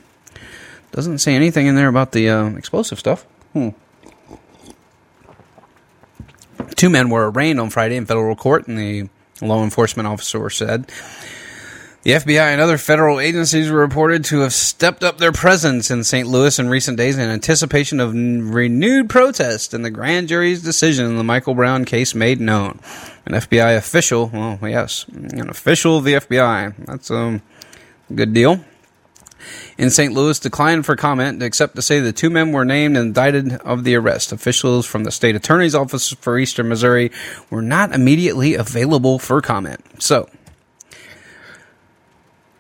[0.91, 3.23] Doesn't say anything in there about the uh, explosive stuff.
[3.53, 3.69] Hmm.
[6.75, 9.09] Two men were arraigned on Friday in federal court, and the
[9.41, 10.91] law enforcement officer said
[12.09, 16.03] the FBI and other federal agencies were reported to have stepped up their presence in
[16.03, 16.27] St.
[16.27, 21.05] Louis in recent days in anticipation of n- renewed protest and the grand jury's decision
[21.05, 22.81] in the Michael Brown case made known.
[23.27, 26.87] An FBI official, well, yes, an official of the FBI.
[26.87, 27.43] That's um,
[28.09, 28.65] a good deal.
[29.77, 30.15] In St.
[30.15, 33.85] Louis, declined for comment, except to say the two men were named and indicted of
[33.85, 34.33] the arrest.
[34.33, 37.13] Officials from the state attorney's office for Eastern Missouri
[37.51, 39.85] were not immediately available for comment.
[40.03, 40.31] So,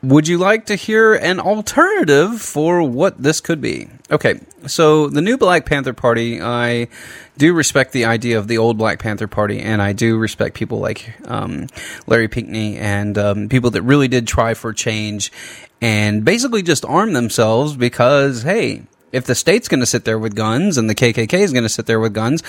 [0.02, 3.88] would you like to hear an alternative for what this could be?
[4.10, 6.88] Okay, so the new Black Panther Party, I
[7.36, 10.78] do respect the idea of the old Black Panther Party, and I do respect people
[10.78, 11.66] like um,
[12.06, 15.32] Larry Pinkney and um, people that really did try for change
[15.80, 18.82] and basically just arm themselves because, hey,
[19.12, 21.68] if the state's going to sit there with guns and the KKK is going to
[21.68, 22.42] sit there with guns,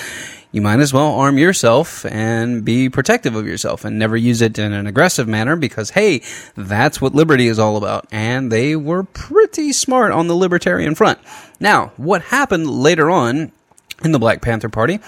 [0.52, 4.58] you might as well arm yourself and be protective of yourself and never use it
[4.58, 6.22] in an aggressive manner because, hey,
[6.56, 8.08] that's what liberty is all about.
[8.12, 11.20] And they were pretty smart on the libertarian front.
[11.60, 13.52] Now, what happened later on
[14.04, 15.00] in the Black Panther Party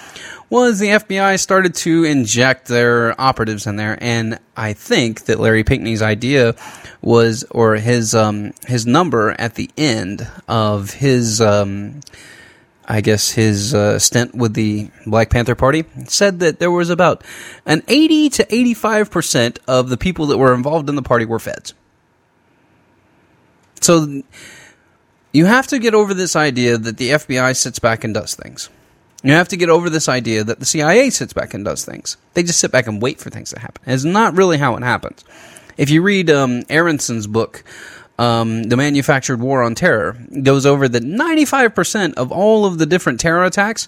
[0.50, 5.64] was the FBI started to inject their operatives in there, and I think that Larry
[5.64, 6.56] Pinkney's idea
[7.02, 12.02] was, or his um, his number at the end of his, um,
[12.86, 17.24] I guess his uh, stint with the Black Panther Party said that there was about
[17.66, 21.26] an eighty to eighty five percent of the people that were involved in the party
[21.26, 21.74] were feds.
[23.80, 24.22] So
[25.32, 28.70] you have to get over this idea that the FBI sits back and does things.
[29.24, 32.18] You have to get over this idea that the CIA sits back and does things.
[32.34, 33.84] They just sit back and wait for things to happen.
[33.86, 35.24] It's not really how it happens.
[35.78, 37.64] If you read um, Aaronson's book,
[38.18, 43.20] um, The Manufactured War on Terror, goes over that 95% of all of the different
[43.20, 43.88] terror attacks.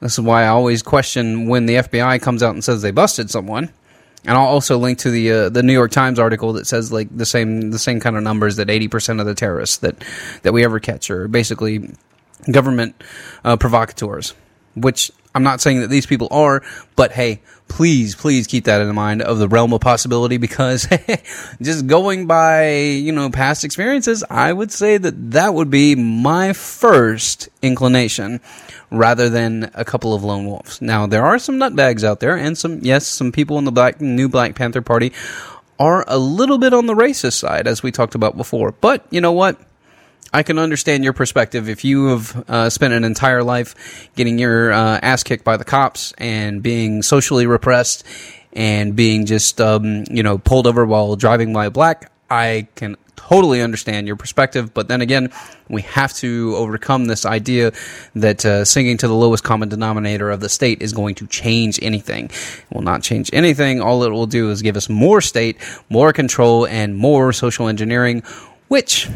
[0.00, 3.30] This is why I always question when the FBI comes out and says they busted
[3.30, 3.70] someone.
[4.24, 7.08] And I'll also link to the uh, the New York Times article that says like
[7.16, 10.04] the same the same kind of numbers that 80% of the terrorists that
[10.42, 11.90] that we ever catch are basically
[12.50, 13.00] government
[13.44, 14.34] uh, provocateurs.
[14.74, 16.62] Which I'm not saying that these people are,
[16.96, 20.88] but hey, please, please keep that in mind of the realm of possibility because
[21.62, 26.52] just going by, you know, past experiences, I would say that that would be my
[26.54, 28.40] first inclination
[28.90, 30.80] rather than a couple of lone wolves.
[30.80, 34.00] Now, there are some nutbags out there and some, yes, some people in the black,
[34.00, 35.12] new Black Panther Party
[35.78, 38.72] are a little bit on the racist side, as we talked about before.
[38.72, 39.60] But you know what?
[40.32, 44.72] I can understand your perspective if you have uh, spent an entire life getting your
[44.72, 48.04] uh, ass kicked by the cops and being socially repressed
[48.52, 52.12] and being just um, you know pulled over while driving by a black.
[52.30, 55.32] I can totally understand your perspective, but then again,
[55.68, 57.72] we have to overcome this idea
[58.14, 61.78] that uh, singing to the lowest common denominator of the state is going to change
[61.80, 62.26] anything.
[62.26, 63.80] It will not change anything.
[63.80, 65.56] All it will do is give us more state,
[65.88, 68.22] more control, and more social engineering,
[68.68, 69.08] which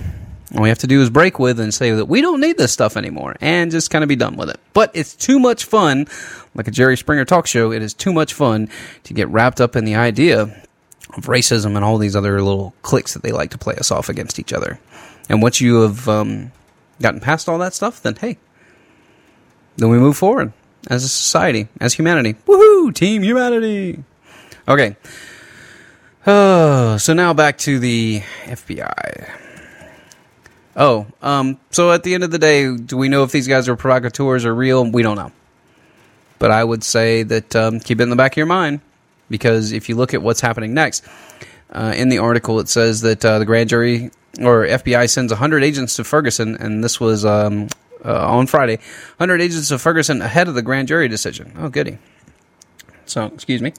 [0.54, 2.72] all we have to do is break with and say that we don't need this
[2.72, 4.60] stuff anymore and just kind of be done with it.
[4.74, 6.06] But it's too much fun,
[6.54, 8.68] like a Jerry Springer talk show, it is too much fun
[9.04, 13.14] to get wrapped up in the idea of racism and all these other little cliques
[13.14, 14.78] that they like to play us off against each other.
[15.28, 16.52] And once you have um,
[17.00, 18.38] gotten past all that stuff, then hey,
[19.76, 20.52] then we move forward
[20.90, 22.34] as a society, as humanity.
[22.46, 22.94] Woohoo!
[22.94, 24.04] Team humanity!
[24.68, 24.96] Okay.
[26.24, 29.41] So now back to the FBI.
[30.74, 33.68] Oh, um, so at the end of the day, do we know if these guys
[33.68, 34.90] are provocateurs or real?
[34.90, 35.32] We don't know.
[36.38, 38.80] But I would say that um, keep it in the back of your mind
[39.28, 41.04] because if you look at what's happening next,
[41.70, 45.62] uh, in the article it says that uh, the grand jury or FBI sends 100
[45.62, 47.68] agents to Ferguson, and this was um,
[48.04, 48.76] uh, on Friday.
[49.18, 51.52] 100 agents to Ferguson ahead of the grand jury decision.
[51.58, 51.98] Oh, goody.
[53.04, 53.74] So, excuse me.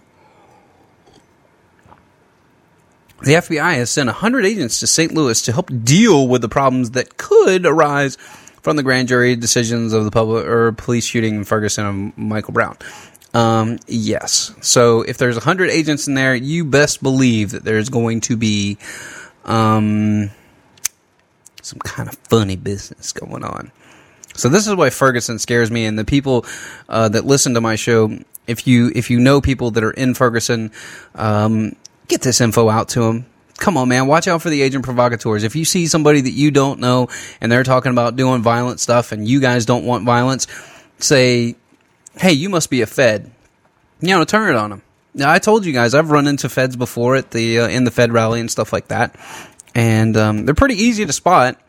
[3.23, 5.13] The FBI has sent 100 agents to St.
[5.13, 8.17] Louis to help deal with the problems that could arise
[8.61, 12.53] from the grand jury decisions of the public or police shooting in Ferguson of Michael
[12.53, 12.77] Brown.
[13.33, 14.53] Um, yes.
[14.61, 18.77] So if there's 100 agents in there, you best believe that there's going to be
[19.45, 20.29] um,
[21.61, 23.71] some kind of funny business going on.
[24.35, 26.45] So this is why Ferguson scares me, and the people
[26.89, 28.17] uh, that listen to my show.
[28.47, 30.71] If you if you know people that are in Ferguson,
[31.15, 31.75] um,
[32.07, 33.25] get this info out to them.
[33.57, 34.07] Come on, man.
[34.07, 35.43] Watch out for the agent provocateurs.
[35.43, 37.07] If you see somebody that you don't know
[37.39, 40.47] and they're talking about doing violent stuff and you guys don't want violence,
[40.97, 41.55] say,
[42.17, 43.31] hey, you must be a Fed.
[44.01, 44.81] You know, turn it on them.
[45.13, 47.91] Now, I told you guys I've run into Feds before at the uh, in the
[47.91, 49.15] Fed rally and stuff like that,
[49.75, 51.61] and um, they're pretty easy to spot.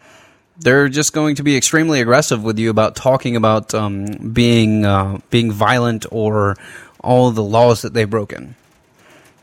[0.56, 5.18] They're just going to be extremely aggressive with you about talking about um, being uh,
[5.28, 6.56] being violent or
[7.00, 8.56] all the laws that they've broken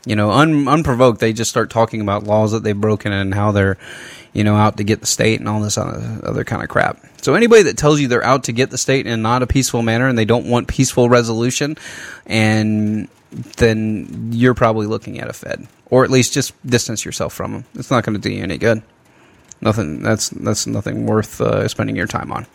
[0.04, 3.52] you know, un, unprovoked, they just start talking about laws that they've broken and how
[3.52, 3.78] they're,
[4.32, 6.98] you know, out to get the state and all this other, kind of crap.
[7.22, 9.82] So anybody that tells you they're out to get the state in not a peaceful
[9.82, 11.76] manner and they don't want peaceful resolution,
[12.26, 13.08] and
[13.56, 17.64] then you're probably looking at a Fed, or at least just distance yourself from them.
[17.74, 18.82] It's not going to do you any good.
[19.60, 20.02] Nothing.
[20.02, 22.46] That's that's nothing worth uh, spending your time on.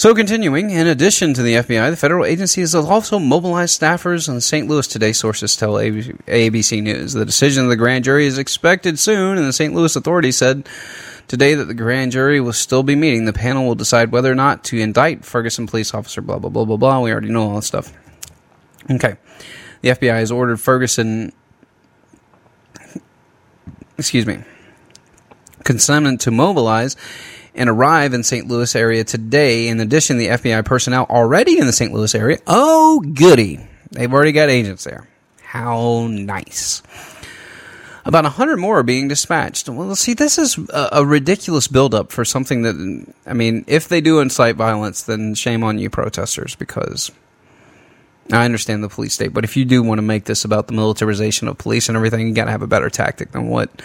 [0.00, 4.40] So, continuing, in addition to the FBI, the federal agency has also mobilized staffers in
[4.40, 4.66] St.
[4.66, 7.12] Louis today, sources tell ABC News.
[7.12, 9.74] The decision of the grand jury is expected soon, and the St.
[9.74, 10.66] Louis authorities said
[11.28, 13.26] today that the grand jury will still be meeting.
[13.26, 16.64] The panel will decide whether or not to indict Ferguson police officer, blah, blah, blah,
[16.64, 17.00] blah, blah.
[17.00, 17.92] We already know all that stuff.
[18.90, 19.18] Okay.
[19.82, 21.30] The FBI has ordered Ferguson,
[23.98, 24.44] excuse me,
[25.64, 26.96] consignment to mobilize
[27.60, 28.48] and arrive in St.
[28.48, 29.68] Louis area today.
[29.68, 31.92] In addition, to the FBI personnel already in the St.
[31.92, 32.38] Louis area.
[32.46, 33.60] Oh, goody.
[33.90, 35.06] They've already got agents there.
[35.42, 36.82] How nice.
[38.06, 39.68] About 100 more are being dispatched.
[39.68, 44.00] Well, see, this is a, a ridiculous buildup for something that, I mean, if they
[44.00, 47.10] do incite violence, then shame on you, protesters, because
[48.32, 50.72] I understand the police state, but if you do want to make this about the
[50.72, 53.82] militarization of police and everything, you got to have a better tactic than what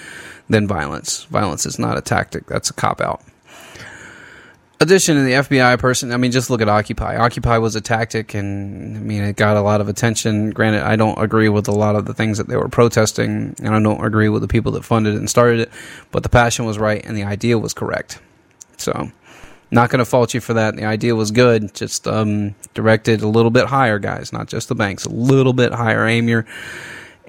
[0.48, 1.26] than violence.
[1.26, 3.22] Violence is not a tactic; that's a cop out
[4.80, 7.18] addition to the FBI person, I mean, just look at Occupy.
[7.18, 10.52] Occupy was a tactic, and I mean, it got a lot of attention.
[10.52, 13.76] Granted, I don't agree with a lot of the things that they were protesting, and
[13.76, 15.72] I don't agree with the people that funded it and started it,
[16.12, 18.20] but the passion was right and the idea was correct.
[18.78, 19.12] So,
[19.72, 20.76] not going to fault you for that.
[20.76, 24.76] The idea was good, just um, directed a little bit higher, guys, not just the
[24.76, 26.06] banks, a little bit higher.
[26.06, 26.46] Aim your,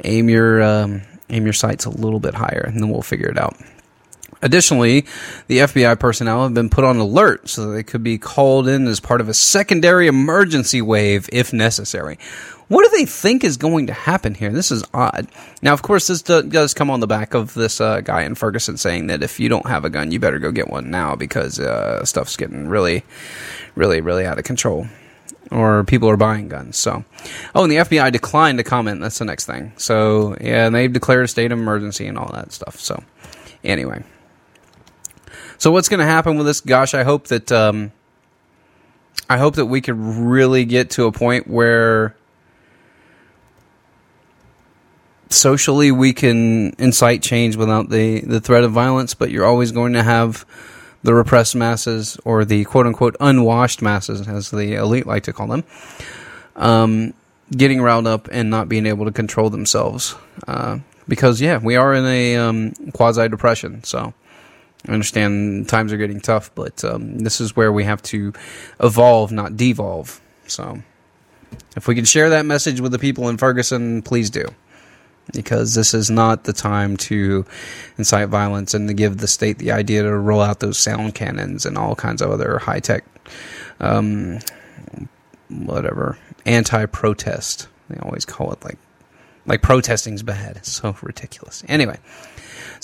[0.04, 3.38] aim your, um, aim your sights a little bit higher, and then we'll figure it
[3.38, 3.56] out.
[4.42, 5.06] Additionally,
[5.46, 8.86] the FBI personnel have been put on alert so that they could be called in
[8.86, 12.18] as part of a secondary emergency wave if necessary.
[12.68, 14.50] What do they think is going to happen here?
[14.50, 15.28] This is odd.
[15.62, 18.76] Now, of course, this does come on the back of this uh, guy in Ferguson
[18.76, 21.60] saying that if you don't have a gun, you better go get one now because
[21.60, 23.04] uh, stuff's getting really,
[23.76, 24.88] really, really out of control.
[25.50, 26.76] or people are buying guns.
[26.76, 27.04] So,
[27.54, 29.00] oh, and the FBI declined to comment.
[29.00, 29.72] That's the next thing.
[29.76, 32.80] So, yeah, and they've declared a state of emergency and all that stuff.
[32.80, 33.02] So,
[33.62, 34.02] anyway,
[35.58, 36.60] so what's going to happen with this?
[36.60, 37.92] Gosh, I hope that um,
[39.28, 42.16] I hope that we could really get to a point where
[45.28, 49.14] socially we can incite change without the the threat of violence.
[49.14, 50.44] But you're always going to have
[51.02, 55.46] the repressed masses or the quote unquote unwashed masses, as the elite like to call
[55.46, 55.64] them,
[56.56, 57.14] um,
[57.56, 60.14] getting riled up and not being able to control themselves.
[60.48, 60.78] Uh,
[61.08, 63.84] because, yeah, we are in a um, quasi depression.
[63.84, 64.12] So
[64.88, 68.32] I understand times are getting tough, but um, this is where we have to
[68.80, 70.20] evolve, not devolve.
[70.46, 70.82] So
[71.76, 74.46] if we can share that message with the people in Ferguson, please do
[75.32, 77.44] because this is not the time to
[77.98, 81.66] incite violence and to give the state the idea to roll out those sound cannons
[81.66, 83.04] and all kinds of other high tech,
[83.80, 84.38] um,
[85.48, 87.66] whatever, anti protest.
[87.88, 88.78] They always call it like,
[89.46, 90.56] like protesting's bad.
[90.56, 91.64] It's so ridiculous.
[91.68, 91.98] Anyway.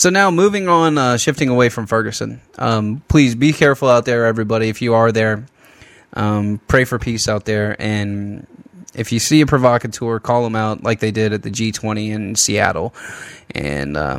[0.03, 2.40] So now moving on, uh, shifting away from Ferguson.
[2.59, 4.68] Um, please be careful out there, everybody.
[4.68, 5.46] If you are there,
[6.14, 8.44] um, pray for peace out there and
[8.94, 12.34] if you see a provocateur, call them out like they did at the G20 in
[12.34, 12.92] Seattle.
[13.53, 14.18] And uh,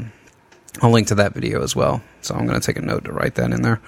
[0.81, 2.01] I'll link to that video as well.
[2.21, 3.81] So I'm going to take a note to write that in there.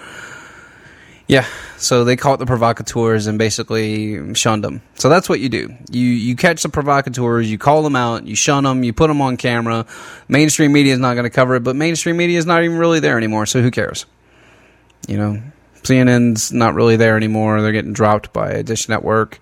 [1.28, 1.48] Yeah,
[1.78, 4.84] so they caught the provocateurs and basically shunned them.
[4.96, 5.74] So that's what you do.
[5.90, 9.22] You you catch the provocateurs, you call them out, you shun them, you put them
[9.22, 9.88] on camera.
[10.28, 13.00] Mainstream media is not going to cover it, but mainstream media is not even really
[13.00, 13.48] there anymore.
[13.48, 14.06] So who cares?
[15.08, 15.42] You know,
[15.82, 17.62] CNN's not really there anymore.
[17.62, 19.40] They're getting dropped by Dish Network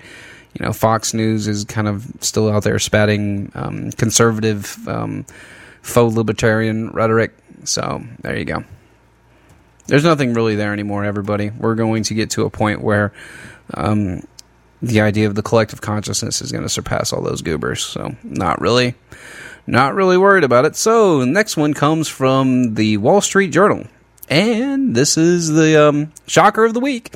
[0.53, 5.25] you know, Fox News is kind of still out there spatting um, conservative, um,
[5.81, 7.33] faux libertarian rhetoric.
[7.63, 8.63] So there you go.
[9.87, 11.49] There's nothing really there anymore, everybody.
[11.49, 13.13] We're going to get to a point where
[13.73, 14.25] um,
[14.81, 17.83] the idea of the collective consciousness is going to surpass all those goobers.
[17.83, 18.95] So not really,
[19.67, 20.75] not really worried about it.
[20.75, 23.87] So the next one comes from the Wall Street Journal,
[24.29, 27.15] and this is the um, shocker of the week.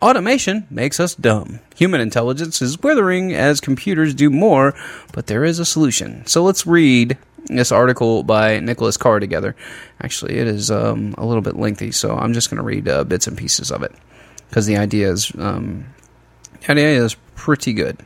[0.00, 1.60] Automation makes us dumb.
[1.76, 4.74] Human intelligence is withering as computers do more,
[5.12, 6.26] but there is a solution.
[6.26, 7.16] So let's read
[7.56, 9.54] this article by Nicholas Carr together.
[10.00, 13.04] Actually, it is um, a little bit lengthy, so I'm just going to read uh,
[13.04, 13.92] bits and pieces of it
[14.48, 15.86] because the idea is um,
[16.60, 17.98] the idea is pretty good.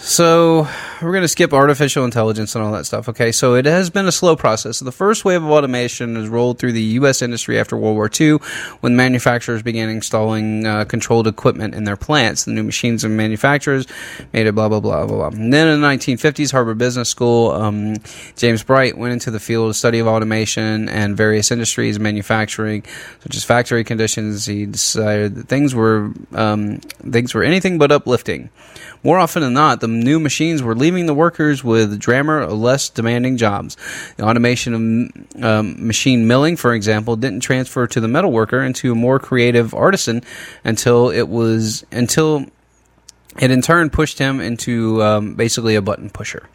[0.00, 0.68] So
[1.02, 3.08] we're going to skip artificial intelligence and all that stuff.
[3.08, 4.78] Okay, so it has been a slow process.
[4.78, 7.20] The first wave of automation has rolled through the U.S.
[7.20, 8.38] industry after World War II,
[8.80, 12.44] when manufacturers began installing uh, controlled equipment in their plants.
[12.44, 13.86] The new machines and manufacturers
[14.32, 15.38] made it blah blah blah blah blah.
[15.38, 17.96] And then in the 1950s, Harvard Business School, um,
[18.36, 22.84] James Bright went into the field of study of automation and various industries, manufacturing,
[23.24, 24.46] such as factory conditions.
[24.46, 28.50] He decided that things were um, things were anything but uplifting.
[29.02, 33.36] More often than not, the new machines were leaving the workers with drammer less demanding
[33.36, 33.76] jobs.
[34.16, 38.92] The automation of um, machine milling, for example, didn't transfer to the metal worker into
[38.92, 40.22] a more creative artisan
[40.64, 42.46] until it was until
[43.40, 46.48] it in turn pushed him into um, basically a button pusher.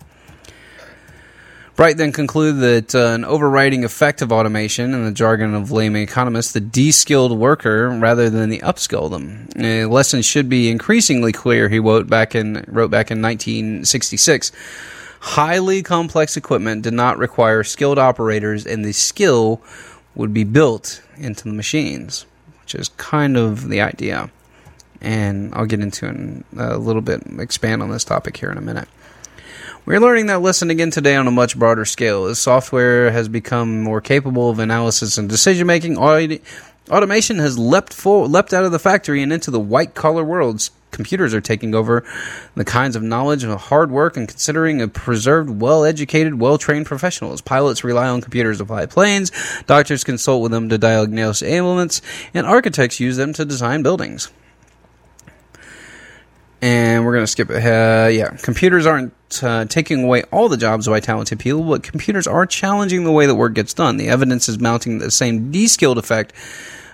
[1.75, 5.95] Bright then concluded that uh, an overriding effect of automation, in the jargon of lame
[5.95, 9.47] economists, the de-skilled worker rather than the upskill them.
[9.57, 11.69] A lesson should be increasingly clear.
[11.69, 14.51] He wrote back in wrote back in 1966.
[15.19, 19.59] Highly complex equipment did not require skilled operators, and the skill
[20.13, 22.27] would be built into the machines,
[22.61, 24.29] which is kind of the idea.
[25.01, 28.61] And I'll get into in a little bit, expand on this topic here in a
[28.61, 28.87] minute.
[29.85, 32.27] We're learning that lesson again today on a much broader scale.
[32.27, 38.53] As software has become more capable of analysis and decision making, automation has leapt, leapt
[38.53, 40.71] out of the factory and into the white collar worlds.
[40.91, 42.05] Computers are taking over
[42.55, 46.85] the kinds of knowledge of hard work and considering a preserved, well educated, well trained
[46.85, 47.41] professionals.
[47.41, 49.33] Pilots rely on computers to fly planes,
[49.67, 52.01] doctors consult with them to diagnose ailments,
[52.33, 54.31] and architects use them to design buildings
[56.63, 58.13] and we're going to skip ahead.
[58.15, 62.45] Yeah, computers aren't uh, taking away all the jobs by talented people, but computers are
[62.45, 63.97] challenging the way that work gets done.
[63.97, 66.31] The evidence is mounting the same de-skilled effect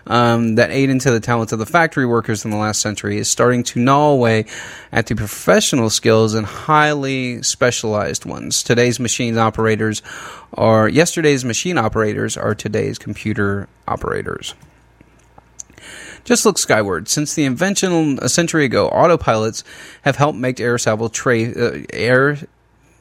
[0.08, 3.30] um, that ate into the talents of the factory workers in the last century is
[3.30, 4.46] starting to gnaw away
[4.92, 8.64] at the professional skills and highly specialized ones.
[8.64, 10.02] Today's machine operators
[10.56, 14.56] are yesterday's machine operators are today's computer operators.
[16.24, 17.08] Just look skyward.
[17.08, 19.64] Since the invention a century ago, autopilots
[20.04, 22.38] have helped make air travel, tra- uh, air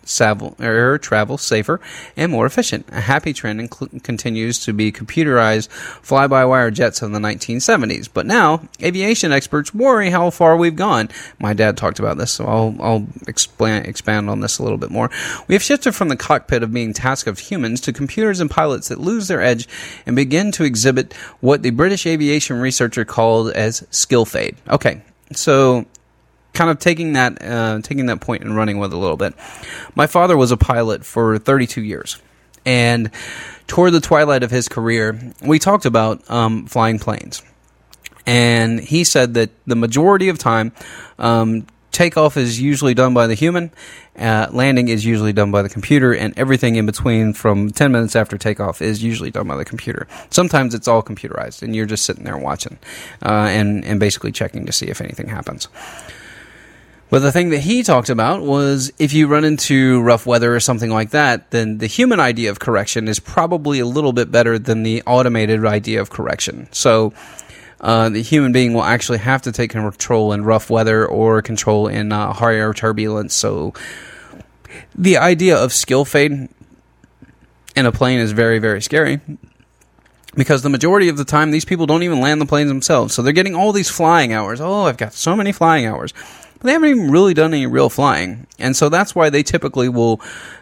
[0.09, 1.81] travel, air er, travel safer
[2.17, 2.87] and more efficient.
[2.91, 8.09] A happy trend inclu- continues to be computerized fly-by-wire jets of the 1970s.
[8.13, 11.09] But now, aviation experts worry how far we've gone.
[11.39, 14.91] My dad talked about this, so I'll, I'll explain, expand on this a little bit
[14.91, 15.11] more.
[15.47, 18.89] We have shifted from the cockpit of being task of humans to computers and pilots
[18.89, 19.69] that lose their edge
[20.07, 24.57] and begin to exhibit what the British aviation researcher called as skill fade.
[24.69, 25.03] Okay,
[25.33, 25.87] so
[26.59, 29.33] kind of taking that uh, taking that point and running with it a little bit.
[29.95, 32.21] My father was a pilot for 32 years,
[32.67, 33.11] and
[33.69, 37.43] toward the twilight of his career, we talked about um, flying planes,
[38.27, 40.73] and he said that the majority of time.
[41.19, 43.73] Um, takeoff is usually done by the human,
[44.17, 48.15] uh, landing is usually done by the computer, and everything in between from 10 minutes
[48.15, 50.07] after takeoff is usually done by the computer.
[50.31, 52.79] Sometimes it's all computerized, and you're just sitting there watching
[53.25, 55.67] uh, and, and basically checking to see if anything happens.
[57.11, 60.61] But the thing that he talked about was if you run into rough weather or
[60.61, 64.59] something like that, then the human idea of correction is probably a little bit better
[64.59, 66.69] than the automated idea of correction.
[66.71, 67.15] So
[67.81, 71.89] uh, the human being will actually have to take control in rough weather or control
[71.89, 73.35] in uh, higher turbulence.
[73.35, 73.73] So
[74.95, 76.49] the idea of skill fade
[77.75, 79.21] in a plane is very, very scary
[80.35, 83.15] because the majority of the time these people don't even land the planes themselves.
[83.15, 84.61] So they're getting all these flying hours.
[84.61, 86.13] Oh, I've got so many flying hours.
[86.59, 89.89] But they haven't even really done any real flying, and so that's why they typically
[89.89, 90.21] will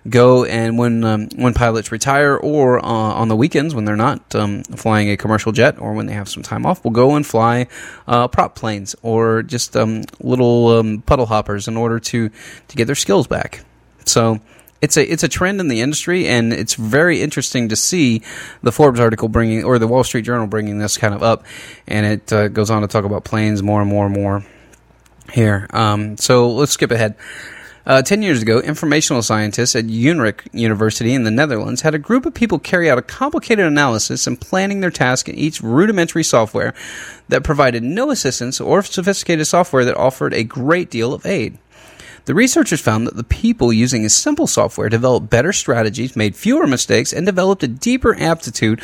[0.08, 4.34] go and when um, when pilots retire or uh, on the weekends when they're not
[4.34, 7.26] um, flying a commercial jet or when they have some time off, will go and
[7.26, 7.66] fly
[8.06, 12.28] uh, prop planes or just um, little um, puddle hoppers in order to
[12.68, 13.64] to get their skills back.
[14.04, 14.40] So
[14.82, 18.20] it's a it's a trend in the industry, and it's very interesting to see
[18.62, 21.44] the Forbes article bringing or the Wall Street Journal bringing this kind of up,
[21.86, 24.44] and it uh, goes on to talk about planes more and more and more
[25.32, 25.66] here.
[25.70, 27.16] Um, so let's skip ahead.
[27.86, 32.26] Uh, Ten years ago, informational scientists at Utrecht University in the Netherlands had a group
[32.26, 36.74] of people carry out a complicated analysis and planning their task in each rudimentary software
[37.28, 41.58] that provided no assistance or sophisticated software that offered a great deal of aid.
[42.24, 46.66] The researchers found that the people using a simple software developed better strategies, made fewer
[46.66, 48.82] mistakes, and developed a deeper aptitude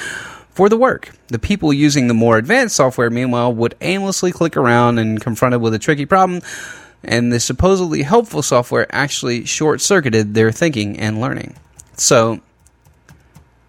[0.55, 1.11] for the work.
[1.29, 5.75] The people using the more advanced software, meanwhile, would aimlessly click around and confronted with
[5.75, 6.43] a tricky problem,
[7.03, 11.57] and the supposedly helpful software actually short circuited their thinking and learning.
[11.97, 12.41] So,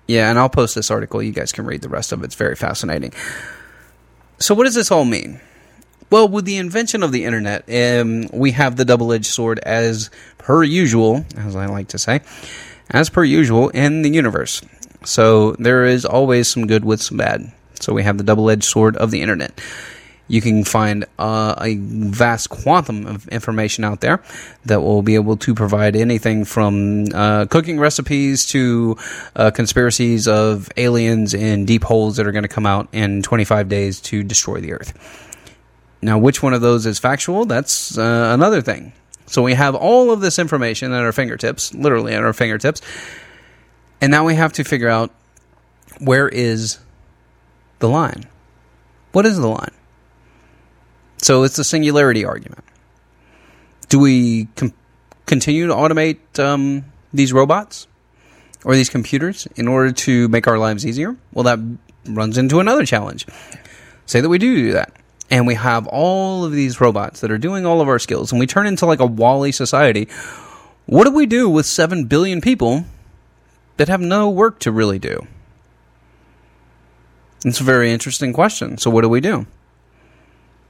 [0.08, 1.24] yeah, and I'll post this article.
[1.24, 2.26] You guys can read the rest of it.
[2.26, 3.14] It's very fascinating.
[4.40, 5.40] So, what does this all mean?
[6.10, 10.12] Well, with the invention of the internet, um, we have the double edged sword as
[10.38, 12.22] per usual, as I like to say,
[12.92, 14.62] as per usual in the universe.
[15.04, 17.52] So there is always some good with some bad.
[17.80, 19.60] So we have the double edged sword of the internet.
[20.30, 24.24] You can find uh, a vast quantum of information out there
[24.66, 28.96] that will be able to provide anything from uh, cooking recipes to
[29.36, 33.68] uh, conspiracies of aliens in deep holes that are going to come out in 25
[33.68, 34.94] days to destroy the Earth.
[36.02, 37.46] Now, which one of those is factual?
[37.46, 38.94] That's uh, another thing.
[39.26, 42.82] So we have all of this information at our fingertips, literally at our fingertips,
[44.04, 45.12] and now we have to figure out
[46.02, 46.78] where is
[47.80, 48.26] the line.
[49.14, 49.72] What is the line?
[51.20, 52.66] So it's the singularity argument.
[53.88, 54.74] Do we com-
[55.26, 56.84] continue to automate um,
[57.14, 57.88] these robots
[58.66, 61.16] or these computers in order to make our lives easier?
[61.32, 61.60] Well, that
[62.06, 63.26] runs into another challenge.
[64.06, 64.92] Say that we do do that
[65.32, 68.40] and we have all of these robots that are doing all of our skills, and
[68.40, 70.10] we turn into like a WALL-E society.
[70.88, 72.84] What do we do with 7 billion people
[73.78, 75.28] that have no work to really do?
[77.46, 78.78] It's a very interesting question.
[78.78, 79.46] So, what do we do?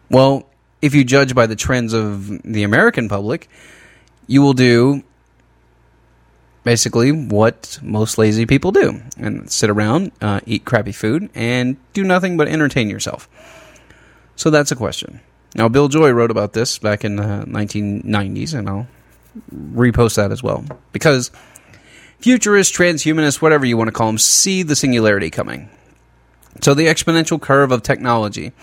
[0.10, 0.48] Well,
[0.82, 3.48] if you judge by the trends of the American public,
[4.28, 5.04] you will do
[6.64, 12.04] basically what most lazy people do and sit around, uh, eat crappy food, and do
[12.04, 13.30] nothing but entertain yourself.
[14.36, 15.20] So that's a question.
[15.56, 18.88] Now, Bill Joy wrote about this back in the 1990s, and I'll
[19.54, 20.66] repost that as well.
[20.92, 21.32] Because
[22.24, 25.70] futurists, transhumanists, whatever you want to call them, see the singularity coming.
[26.62, 28.54] So the exponential curve of technology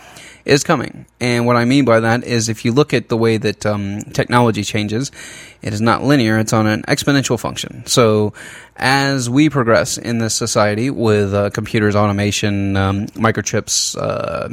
[0.47, 1.05] is coming.
[1.21, 4.01] And what I mean by that is if you look at the way that um,
[4.15, 5.13] technology changes,
[5.61, 7.85] it is not linear, it's on an exponential function.
[7.85, 8.33] So
[8.77, 14.49] as we progress in this society with uh, computers, automation, um, microchips, uh,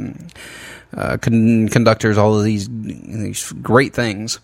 [0.94, 4.38] uh, con- conductors, all of these, these great things,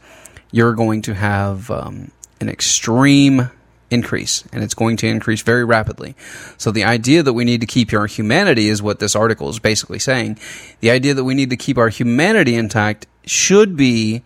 [0.53, 2.11] you're going to have um,
[2.41, 3.51] an extreme
[3.95, 6.15] increase, and it's going to increase very rapidly.
[6.59, 9.59] So the idea that we need to keep our humanity is what this article is
[9.59, 10.39] basically saying.
[10.81, 14.23] The idea that we need to keep our humanity intact should be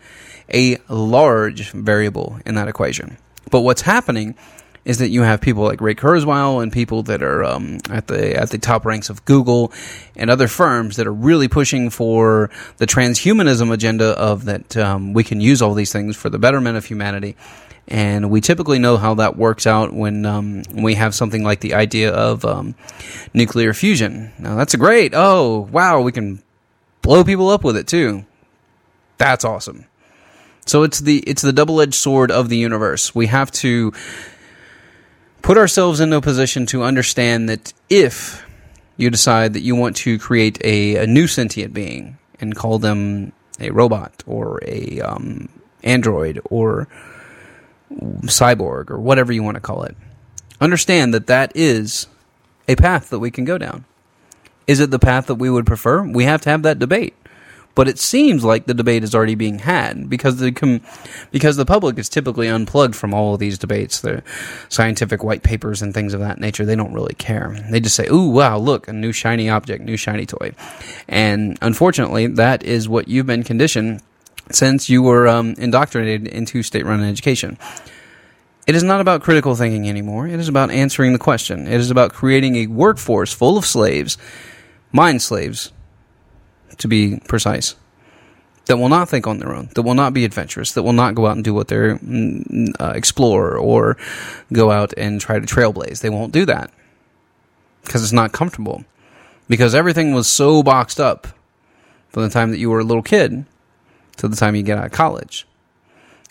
[0.53, 3.19] a large variable in that equation.
[3.51, 4.35] But what's happening
[4.85, 8.35] is that you have people like Ray Kurzweil and people that are um, at the
[8.35, 9.71] at the top ranks of Google
[10.17, 15.25] and other firms that are really pushing for the transhumanism agenda of that um, we
[15.25, 17.37] can use all these things for the betterment of humanity.
[17.89, 21.73] And we typically know how that works out when um, we have something like the
[21.73, 22.75] idea of um,
[23.33, 24.31] nuclear fusion.
[24.39, 25.13] Now that's great.
[25.15, 26.43] Oh wow, we can
[27.01, 28.27] blow people up with it too.
[29.17, 29.87] That's awesome.
[30.67, 33.15] So it's the it's the double edged sword of the universe.
[33.15, 33.95] We have to
[35.41, 38.45] put ourselves into a position to understand that if
[38.99, 43.33] you decide that you want to create a, a new sentient being and call them
[43.59, 45.49] a robot or a um,
[45.83, 46.87] android or
[47.91, 49.97] cyborg or whatever you want to call it,
[50.61, 52.07] understand that that is
[52.69, 53.85] a path that we can go down.
[54.67, 56.03] Is it the path that we would prefer?
[56.03, 57.15] We have to have that debate.
[57.75, 60.81] But it seems like the debate is already being had because the com-
[61.31, 64.25] because the public is typically unplugged from all of these debates, the
[64.69, 66.67] scientific white papers and things of that nature.
[66.67, 67.57] They don't really care.
[67.71, 70.55] They just say, "Ooh, wow, look, a new shiny object, new shiny toy,"
[71.09, 74.03] and unfortunately, that is what you've been conditioned
[74.51, 77.59] since you were um, indoctrinated into state-run education.
[78.67, 80.27] It is not about critical thinking anymore.
[80.29, 81.67] It is about answering the question.
[81.67, 84.19] It is about creating a workforce full of slaves,
[84.93, 85.73] mind slaves,
[86.77, 87.77] to be precise,
[88.67, 91.15] that will not think on their own, that will not be adventurous, that will not
[91.15, 93.97] go out and do what they're mm, uh, explore or
[94.53, 96.01] go out and try to trailblaze.
[96.01, 96.71] They won't do that
[97.85, 98.85] because it's not comfortable.
[99.49, 101.27] Because everything was so boxed up
[102.11, 103.47] from the time that you were a little kid
[104.19, 105.47] to the time you get out of college.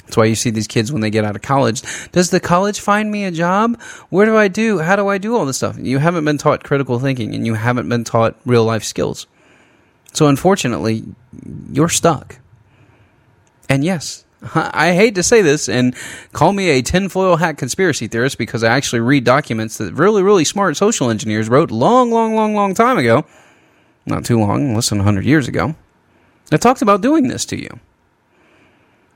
[0.08, 1.82] That's why you see these kids when they get out of college.
[2.14, 3.82] Does the college find me a job?
[4.10, 4.80] Where do I do?
[4.80, 5.78] How do I do all this stuff?
[5.78, 9.28] You haven't been taught critical thinking and you haven't been taught real life skills.
[10.14, 11.04] So unfortunately,
[11.72, 12.40] you're stuck.
[13.68, 14.24] And yes,
[14.56, 15.94] I hate to say this and
[16.32, 20.46] call me a tinfoil hat conspiracy theorist because I actually read documents that really, really
[20.46, 23.26] smart social engineers wrote long, long, long, long time ago.
[24.06, 25.76] Not too long, less than 100 years ago.
[26.50, 27.80] That talked about doing this to you.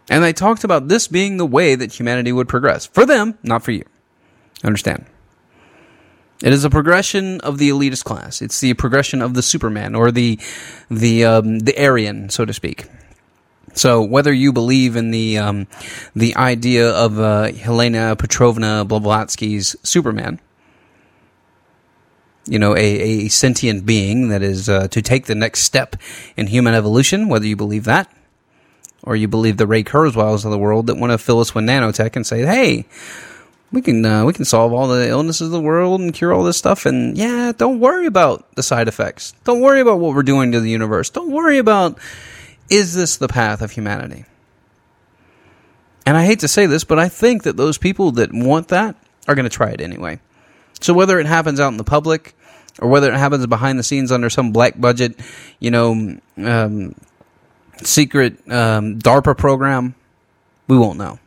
[0.09, 2.85] And they talked about this being the way that humanity would progress.
[2.85, 3.85] For them, not for you.
[4.63, 5.05] Understand?
[6.43, 8.41] It is a progression of the elitist class.
[8.41, 10.39] It's the progression of the Superman or the
[10.89, 12.87] the um, the Aryan, so to speak.
[13.73, 15.67] So whether you believe in the um,
[16.15, 20.39] the idea of uh, Helena Petrovna Blavatsky's Superman,
[22.45, 25.95] you know, a, a sentient being that is uh, to take the next step
[26.35, 28.11] in human evolution, whether you believe that,
[29.03, 31.65] or you believe the Ray Kurzweils of the world that want to fill us with
[31.65, 32.85] nanotech and say, hey,
[33.71, 36.43] we can uh, we can solve all the illnesses of the world and cure all
[36.43, 39.33] this stuff and yeah don't worry about the side effects.
[39.45, 41.09] Don't worry about what we're doing to the universe.
[41.09, 41.97] Don't worry about
[42.69, 44.25] is this the path of humanity?
[46.05, 48.95] And i hate to say this but i think that those people that want that
[49.27, 50.19] are going to try it anyway
[50.83, 52.35] so whether it happens out in the public
[52.79, 55.19] or whether it happens behind the scenes under some black budget
[55.59, 56.95] you know um,
[57.77, 59.95] secret um, DARPA program
[60.67, 61.19] we won't know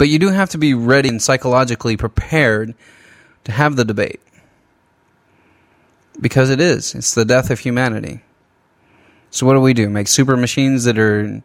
[0.00, 2.74] but you do have to be ready and psychologically prepared
[3.44, 4.18] to have the debate.
[6.18, 6.94] Because it is.
[6.94, 8.22] It's the death of humanity.
[9.30, 9.90] So what do we do?
[9.90, 11.42] Make super machines that are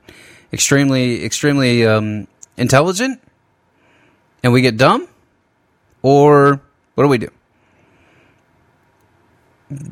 [0.53, 3.21] extremely, extremely um, intelligent?
[4.41, 5.09] And we get dumb?
[6.05, 6.61] Or
[6.93, 7.29] what do we do?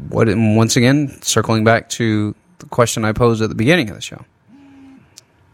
[0.09, 4.01] What, once again, circling back to the question I posed at the beginning of the
[4.01, 4.23] show.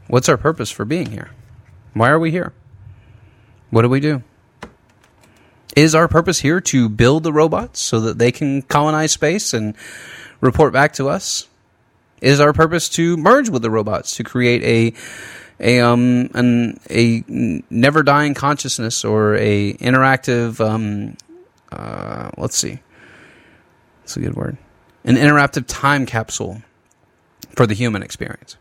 [0.07, 1.31] What's our purpose for being here?
[1.93, 2.51] Why are we here?
[3.69, 4.21] What do we do?
[5.77, 9.77] Is our purpose here to build the robots so that they can colonize space and
[10.41, 11.47] report back to us?
[12.19, 14.93] Is our purpose to merge with the robots to create a
[15.59, 21.17] a um an a never dying consciousness or a interactive um
[21.71, 22.79] uh let's see.
[24.01, 24.57] That's a good word.
[25.03, 26.61] An interactive time capsule
[27.55, 28.57] for the human experience.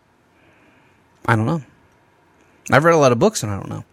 [1.26, 1.62] I don't know.
[2.70, 3.84] I've read a lot of books and i don't know.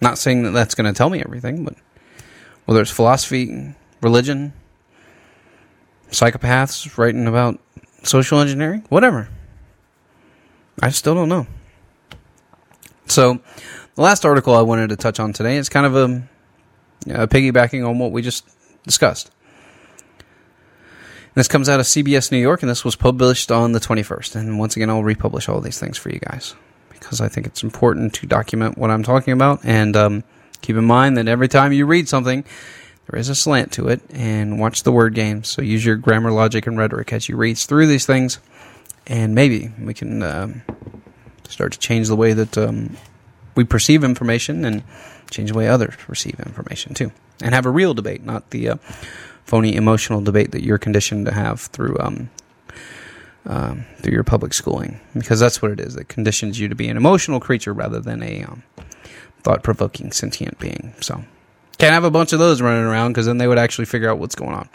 [0.00, 1.74] Not saying that that's going to tell me everything, but
[2.66, 4.52] whether it's philosophy, religion,
[6.10, 7.58] psychopaths writing about
[8.02, 9.28] social engineering, whatever.
[10.80, 11.46] I still don't know.
[13.06, 13.40] So,
[13.94, 17.88] the last article I wanted to touch on today is kind of a, a piggybacking
[17.88, 18.46] on what we just
[18.84, 19.30] discussed.
[21.34, 24.36] This comes out of CBS New York, and this was published on the 21st.
[24.36, 26.54] And once again, I'll republish all these things for you guys
[26.88, 29.60] because I think it's important to document what I'm talking about.
[29.62, 30.24] And um,
[30.62, 32.44] keep in mind that every time you read something,
[33.08, 35.48] there is a slant to it, and watch the word games.
[35.48, 38.40] So use your grammar, logic, and rhetoric as you read through these things,
[39.06, 40.62] and maybe we can um,
[41.50, 42.96] start to change the way that um,
[43.54, 44.82] we perceive information and
[45.30, 47.10] change the way others receive information too,
[47.42, 48.76] and have a real debate, not the uh,
[49.44, 52.30] phony emotional debate that you're conditioned to have through um,
[53.46, 55.96] um, through your public schooling, because that's what it is.
[55.96, 58.62] It conditions you to be an emotional creature rather than a um,
[59.42, 60.94] thought provoking sentient being.
[61.00, 61.24] So.
[61.78, 64.18] Can't have a bunch of those running around because then they would actually figure out
[64.18, 64.66] what's going on.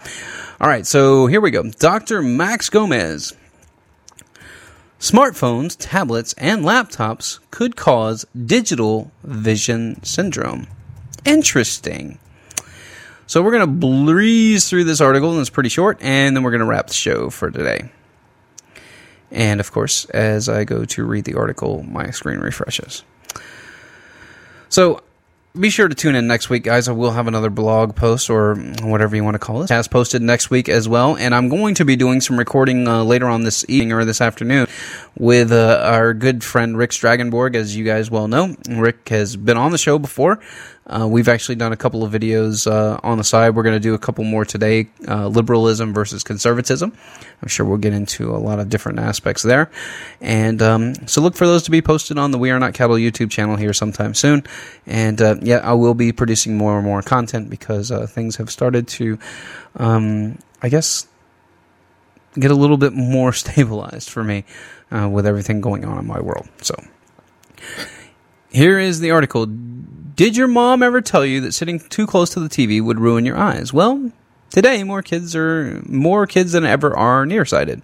[0.60, 1.64] All right, so here we go.
[1.64, 2.22] Dr.
[2.22, 3.34] Max Gomez.
[5.02, 10.68] Smartphones, tablets, and laptops could cause digital vision syndrome.
[11.26, 12.20] Interesting.
[13.26, 16.52] So we're going to breeze through this article, and it's pretty short, and then we're
[16.52, 17.90] going to wrap the show for today.
[19.32, 23.04] And of course, as I go to read the article, my screen refreshes.
[24.70, 25.02] So
[25.60, 26.88] be sure to tune in next week, guys.
[26.88, 29.70] I will have another blog post or whatever you want to call it.
[29.70, 33.04] Has posted next week as well, and I'm going to be doing some recording uh,
[33.04, 34.68] later on this evening or this afternoon
[35.18, 37.56] with uh, our good friend Rick Stragenborg.
[37.56, 40.40] As you guys well know, Rick has been on the show before.
[40.92, 43.56] Uh, we've actually done a couple of videos uh, on the side.
[43.56, 46.92] We're going to do a couple more today uh, liberalism versus conservatism.
[47.42, 49.72] I'm sure we'll get into a lot of different aspects there.
[50.20, 52.98] And um, so look for those to be posted on the We Are Not Cattle
[52.98, 54.44] YouTube channel here sometime soon.
[54.86, 58.50] And uh, yeah, I will be producing more and more content because uh, things have
[58.50, 59.18] started to,
[59.78, 61.08] um, I guess,
[62.36, 64.44] get a little bit more stabilized for me
[64.92, 66.50] uh, with everything going on in my world.
[66.62, 66.76] So
[68.52, 69.48] here is the article.
[70.16, 73.26] Did your mom ever tell you that sitting too close to the TV would ruin
[73.26, 73.72] your eyes?
[73.72, 74.12] Well,
[74.50, 77.82] today more kids are more kids than ever are nearsighted.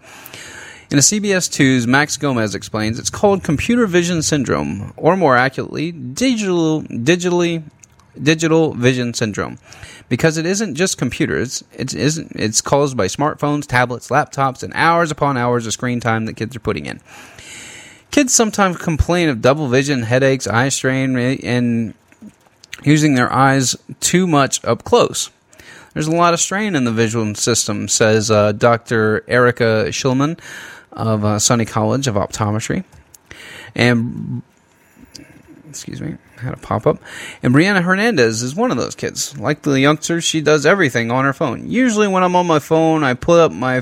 [0.90, 5.92] In a CBS 2's Max Gomez explains, it's called computer vision syndrome, or more accurately,
[5.92, 7.64] digital digitally
[8.22, 9.60] digital vision syndrome,
[10.10, 11.64] because it isn't just computers.
[11.74, 12.32] It isn't.
[12.36, 16.56] It's caused by smartphones, tablets, laptops, and hours upon hours of screen time that kids
[16.56, 17.00] are putting in.
[18.10, 21.94] Kids sometimes complain of double vision, headaches, eye strain, and
[22.84, 25.30] using their eyes too much up close.
[25.94, 29.24] There's a lot of strain in the visual system, says uh, Dr.
[29.28, 30.40] Erica Schulman
[30.92, 32.84] of uh, SUNY College of Optometry.
[33.74, 34.44] And,
[35.70, 37.00] excuse me, I had a pop up.
[37.42, 39.38] And Brianna Hernandez is one of those kids.
[39.40, 41.70] Like the youngsters, she does everything on her phone.
[41.70, 43.82] Usually, when I'm on my phone, I put up my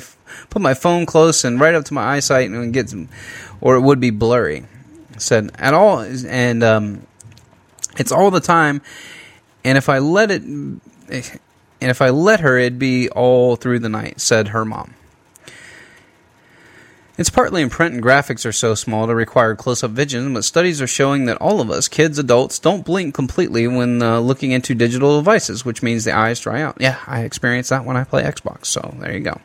[0.49, 2.95] put my phone close and right up to my eyesight, and it gets,
[3.61, 4.65] or it would be blurry.
[5.17, 7.07] Said at all, and um,
[7.97, 8.81] it's all the time.
[9.63, 10.81] And if I let it, and
[11.81, 14.21] if I let her, it'd be all through the night.
[14.21, 14.93] Said her mom.
[17.17, 20.43] It's partly in print and graphics are so small to require close up vision, but
[20.43, 24.51] studies are showing that all of us, kids, adults, don't blink completely when uh, looking
[24.51, 26.75] into digital devices, which means the eyes dry out.
[26.79, 29.39] Yeah, I experience that when I play Xbox, so there you go.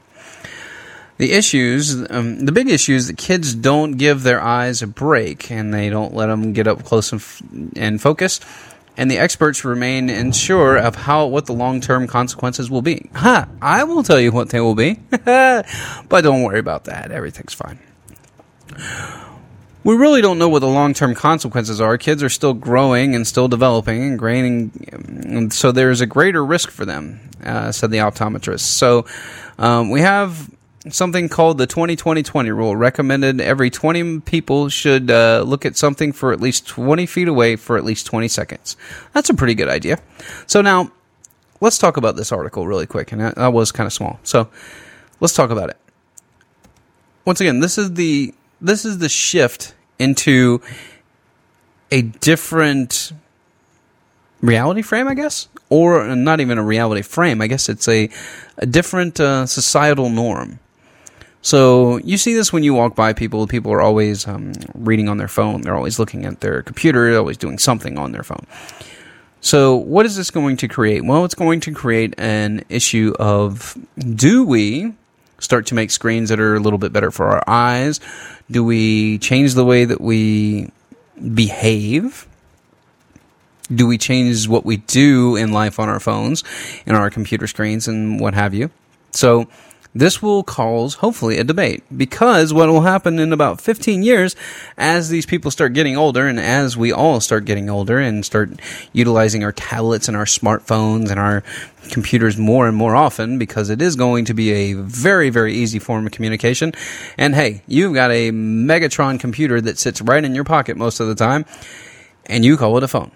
[1.20, 5.50] The issues, um, the big issue is that kids don't give their eyes a break
[5.50, 7.42] and they don't let them get up close and, f-
[7.76, 8.40] and focus.
[8.96, 13.10] And the experts remain unsure of how what the long term consequences will be.
[13.16, 13.48] Ha!
[13.50, 15.66] Huh, I will tell you what they will be, but
[16.08, 17.12] don't worry about that.
[17.12, 17.78] Everything's fine.
[19.84, 21.98] We really don't know what the long term consequences are.
[21.98, 26.70] Kids are still growing and still developing and growing, and so there's a greater risk
[26.70, 28.60] for them, uh, said the optometrist.
[28.60, 29.04] So
[29.58, 30.48] um, we have
[30.88, 32.74] something called the 20-20-20 rule.
[32.74, 37.56] Recommended every 20 people should uh, look at something for at least 20 feet away
[37.56, 38.76] for at least 20 seconds.
[39.12, 39.98] That's a pretty good idea.
[40.46, 40.90] So now,
[41.60, 43.12] let's talk about this article really quick.
[43.12, 44.18] And that, that was kind of small.
[44.22, 44.48] So
[45.20, 45.76] let's talk about it.
[47.24, 50.60] Once again, this is the this is the shift into
[51.90, 53.12] a different
[54.40, 57.42] reality frame, I guess, or not even a reality frame.
[57.42, 58.08] I guess it's a
[58.56, 60.58] a different uh, societal norm.
[61.42, 63.46] So you see this when you walk by people.
[63.46, 65.62] People are always um, reading on their phone.
[65.62, 67.10] They're always looking at their computer.
[67.10, 68.46] They're always doing something on their phone.
[69.40, 71.04] So what is this going to create?
[71.04, 74.92] Well, it's going to create an issue of do we
[75.38, 78.00] start to make screens that are a little bit better for our eyes?
[78.50, 80.70] Do we change the way that we
[81.34, 82.28] behave?
[83.74, 86.44] Do we change what we do in life on our phones,
[86.84, 88.70] in our computer screens, and what have you?
[89.12, 89.48] So
[89.94, 91.82] this will cause, hopefully, a debate.
[91.96, 94.36] Because what will happen in about 15 years,
[94.78, 98.50] as these people start getting older, and as we all start getting older and start
[98.92, 101.42] utilizing our tablets and our smartphones and our
[101.90, 105.80] computers more and more often, because it is going to be a very, very easy
[105.80, 106.72] form of communication.
[107.18, 111.08] And hey, you've got a Megatron computer that sits right in your pocket most of
[111.08, 111.44] the time,
[112.26, 113.10] and you call it a phone.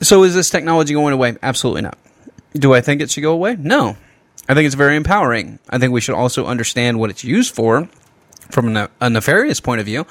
[0.00, 1.36] So is this technology going away?
[1.42, 1.98] Absolutely not.
[2.54, 3.56] Do I think it should go away?
[3.56, 3.96] No.
[4.48, 5.58] I think it's very empowering.
[5.68, 7.88] I think we should also understand what it's used for
[8.50, 10.06] from a, nefarious point of view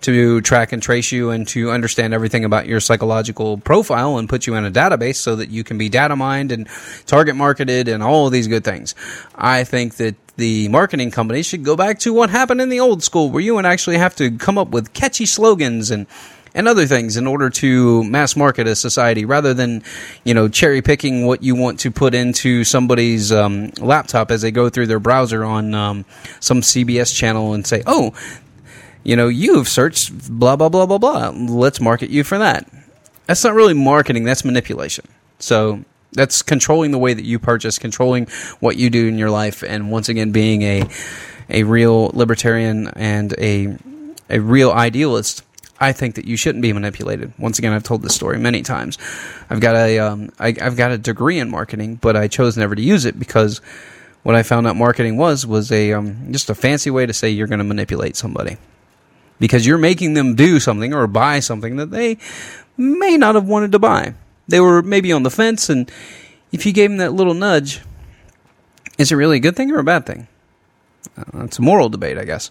[0.00, 4.46] to track and trace you and to understand everything about your psychological profile and put
[4.46, 6.68] you in a database so that you can be data mined and
[7.06, 8.94] target marketed and all of these good things.
[9.34, 13.02] I think that the marketing companies should go back to what happened in the old
[13.02, 16.06] school where you would actually have to come up with catchy slogans and
[16.54, 19.82] and other things in order to mass market a society rather than
[20.24, 24.50] you know cherry picking what you want to put into somebody's um, laptop as they
[24.50, 26.04] go through their browser on um,
[26.40, 28.12] some CBS channel and say oh
[29.02, 31.28] you know you've searched blah blah blah blah blah.
[31.30, 32.68] Let's market you for that.
[33.26, 35.06] That's not really marketing that's manipulation.
[35.38, 38.26] So that's controlling the way that you purchase controlling
[38.60, 40.88] what you do in your life and once again being a
[41.50, 43.76] a real libertarian and a
[44.30, 45.42] a real idealist
[45.80, 47.32] I think that you shouldn't be manipulated.
[47.38, 48.96] Once again, I've told this story many times.
[49.50, 52.74] I've got a um, I, I've got a degree in marketing, but I chose never
[52.74, 53.60] to use it because
[54.22, 57.30] what I found out marketing was was a um, just a fancy way to say
[57.30, 58.56] you're going to manipulate somebody
[59.38, 62.18] because you're making them do something or buy something that they
[62.76, 64.14] may not have wanted to buy.
[64.46, 65.90] They were maybe on the fence, and
[66.52, 67.80] if you gave them that little nudge,
[68.98, 70.28] is it really a good thing or a bad thing?
[71.16, 72.50] Uh, it's a moral debate, I guess.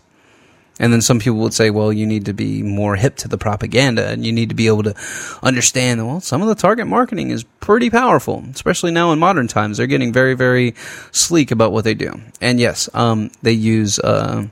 [0.80, 3.38] And then some people would say, well, you need to be more hip to the
[3.38, 4.96] propaganda and you need to be able to
[5.44, 9.78] understand well, some of the target marketing is pretty powerful, especially now in modern times.
[9.78, 10.74] They're getting very, very
[11.12, 12.20] sleek about what they do.
[12.42, 14.48] And yes, um, they use uh,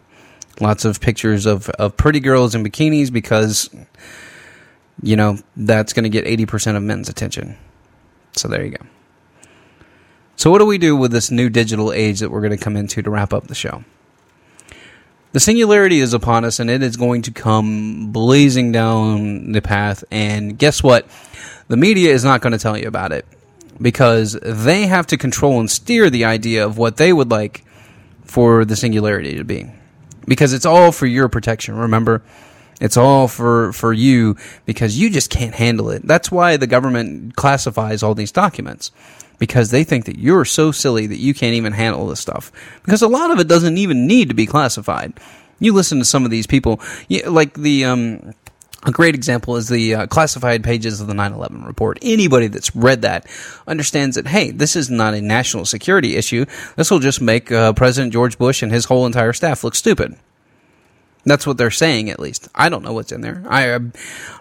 [0.60, 3.70] lots of pictures of, of pretty girls in bikinis because,
[5.02, 7.58] you know, that's going to get 80% of men's attention.
[8.34, 8.86] So there you go.
[10.36, 12.76] So, what do we do with this new digital age that we're going to come
[12.76, 13.84] into to wrap up the show?
[15.34, 20.04] The singularity is upon us and it is going to come blazing down the path.
[20.12, 21.08] And guess what?
[21.70, 23.26] The media is not going to tell you about it
[23.82, 27.64] because they have to control and steer the idea of what they would like
[28.26, 29.72] for the singularity to be.
[30.28, 32.22] Because it's all for your protection, remember?
[32.82, 36.06] It's all for, for you because you just can't handle it.
[36.06, 38.92] That's why the government classifies all these documents
[39.42, 42.52] because they think that you're so silly that you can't even handle this stuff.
[42.86, 45.20] Because a lot of it doesn't even need to be classified.
[45.60, 46.80] You listen to some of these people,
[47.26, 48.36] like the um,
[48.84, 51.98] a great example is the uh, classified pages of the 9/11 report.
[52.04, 53.26] Anybody that's read that
[53.68, 56.46] understands that hey, this is not a national security issue.
[56.76, 60.16] This will just make uh, President George Bush and his whole entire staff look stupid.
[61.24, 62.50] That's what they're saying, at least.
[62.56, 63.44] I don't know what's in there.
[63.48, 63.80] I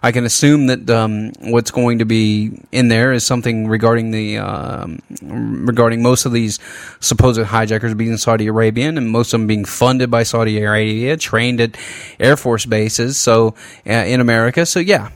[0.03, 4.39] I can assume that um, what's going to be in there is something regarding the
[4.39, 6.59] um, regarding most of these
[7.01, 11.61] supposed hijackers being Saudi Arabian, and most of them being funded by Saudi Arabia, trained
[11.61, 11.77] at
[12.19, 13.55] Air Force bases, so
[13.87, 14.65] uh, in America.
[14.65, 15.11] So yeah,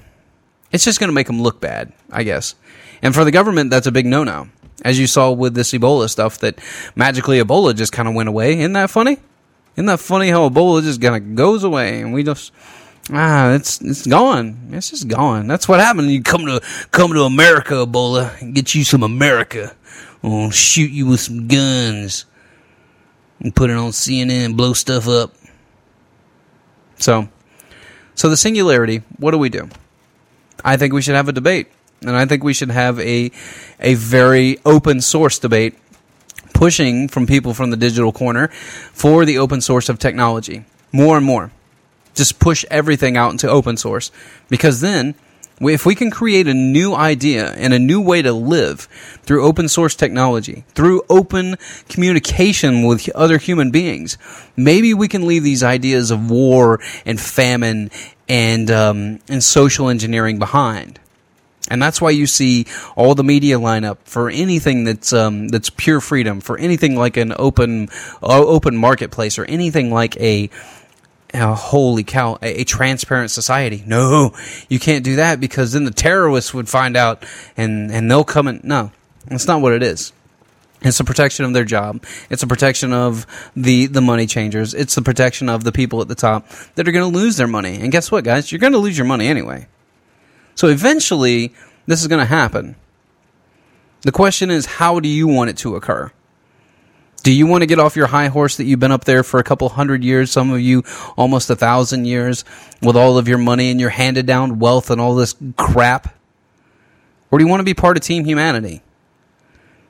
[0.71, 2.57] it's just going to make them look bad, I guess.
[3.01, 4.49] And for the government, that's a big no-no.
[4.85, 6.59] As you saw with this Ebola stuff, that
[6.95, 8.59] magically Ebola just kind of went away.
[8.59, 9.19] Isn't that funny?
[9.77, 12.53] Isn't that funny how Ebola just kind of goes away and we just
[13.13, 14.69] ah, it's it's gone.
[14.71, 15.47] It's just gone.
[15.47, 16.11] That's what happened.
[16.11, 16.61] You come to
[16.91, 19.75] come to America, Ebola, and get you some America.
[20.23, 22.25] We'll shoot you with some guns
[23.41, 25.35] and put it on CNN and blow stuff up.
[26.97, 27.29] So,
[28.15, 29.03] so the singularity.
[29.19, 29.69] What do we do?
[30.65, 31.69] I think we should have a debate,
[32.01, 33.31] and I think we should have a
[33.81, 35.75] a very open source debate
[36.65, 41.27] pushing from people from the digital corner for the open source of technology more and
[41.27, 41.51] more.
[42.15, 44.11] Just push everything out into open source
[44.49, 45.15] because then
[45.61, 48.89] if we can create a new idea and a new way to live
[49.25, 51.57] through open source technology, through open
[51.91, 54.17] communication with other human beings,
[54.57, 57.91] maybe we can leave these ideas of war and famine
[58.27, 60.99] and um, and social engineering behind.
[61.71, 65.71] And that's why you see all the media line up for anything that's um, that's
[65.71, 67.89] pure freedom, for anything like an open
[68.23, 70.51] uh, open marketplace, or anything like a
[71.35, 73.83] holy cow, a, a, transparent society.
[73.87, 74.35] No,
[74.69, 77.25] you can't do that because then the terrorists would find out
[77.57, 78.93] and and they'll come and no,
[79.27, 80.13] that's not what it is.
[80.83, 82.05] It's the protection of their job.
[82.29, 84.75] It's a protection of the the money changers.
[84.75, 87.49] It's the protection of the people at the top that are going to lose their
[87.49, 87.81] money.
[87.81, 88.53] And guess what, guys?
[88.53, 89.67] You're going to lose your money anyway.
[90.55, 91.53] So eventually,
[91.87, 92.77] this is going to happen.
[94.03, 96.13] The question is, how do you want it to occur?
[97.23, 99.41] Do you want to get off your high horse that you've been up there for
[99.41, 100.83] a couple hundred years, some of you
[101.17, 102.45] almost a thousand years,
[102.83, 106.15] with all of your money and your handed down wealth and all this crap?
[107.31, 108.83] Or do you want to be part of Team Humanity?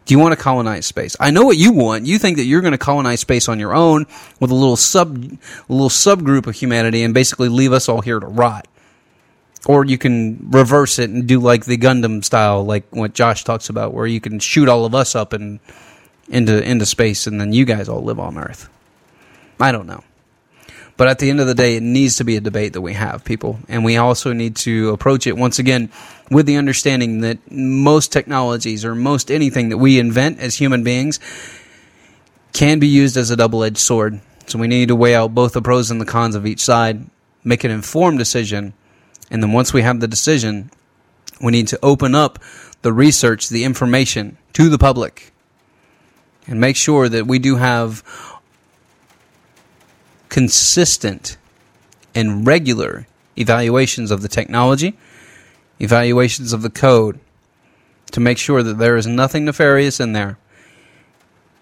[0.04, 1.16] Do you want to colonize space?
[1.18, 2.06] I know what you want.
[2.06, 4.06] You think that you're going to colonize space on your own
[4.38, 8.20] with a little sub, a little subgroup of humanity and basically leave us all here
[8.20, 8.68] to rot
[9.66, 13.68] or you can reverse it and do like the Gundam style, like what Josh talks
[13.68, 15.60] about, where you can shoot all of us up and
[16.28, 18.68] into into space, and then you guys all live on Earth.
[19.60, 20.02] I don't know,
[20.96, 22.92] But at the end of the day, it needs to be a debate that we
[22.92, 23.58] have, people.
[23.68, 25.90] And we also need to approach it once again
[26.30, 31.18] with the understanding that most technologies or most anything that we invent as human beings
[32.52, 34.20] can be used as a double edged sword.
[34.46, 37.04] So we need to weigh out both the pros and the cons of each side,
[37.42, 38.72] make an informed decision,
[39.30, 40.70] and then once we have the decision,
[41.40, 42.38] we need to open up
[42.82, 45.32] the research, the information to the public,
[46.46, 48.04] and make sure that we do have
[50.28, 51.36] consistent
[52.14, 53.06] and regular
[53.38, 54.96] evaluations of the technology,
[55.80, 57.18] evaluations of the code,
[58.12, 60.38] to make sure that there is nothing nefarious in there,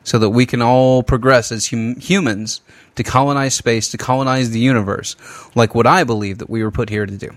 [0.04, 2.60] so that we can all progress as hum- humans
[2.96, 5.16] to colonize space, to colonize the universe,
[5.54, 7.30] like what I believe that we were put here to do.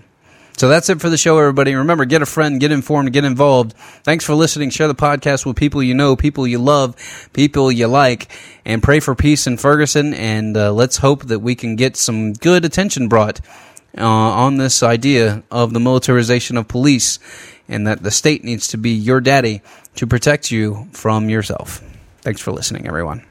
[0.56, 1.74] So that's it for the show, everybody.
[1.74, 3.74] Remember, get a friend, get informed, get involved.
[4.04, 4.70] Thanks for listening.
[4.70, 6.96] Share the podcast with people you know, people you love,
[7.34, 8.28] people you like,
[8.64, 10.14] and pray for peace in Ferguson.
[10.14, 13.42] And uh, let's hope that we can get some good attention brought
[13.98, 17.18] uh, on this idea of the militarization of police
[17.68, 19.60] and that the state needs to be your daddy
[19.96, 21.82] to protect you from yourself.
[22.22, 23.25] Thanks for listening, everyone.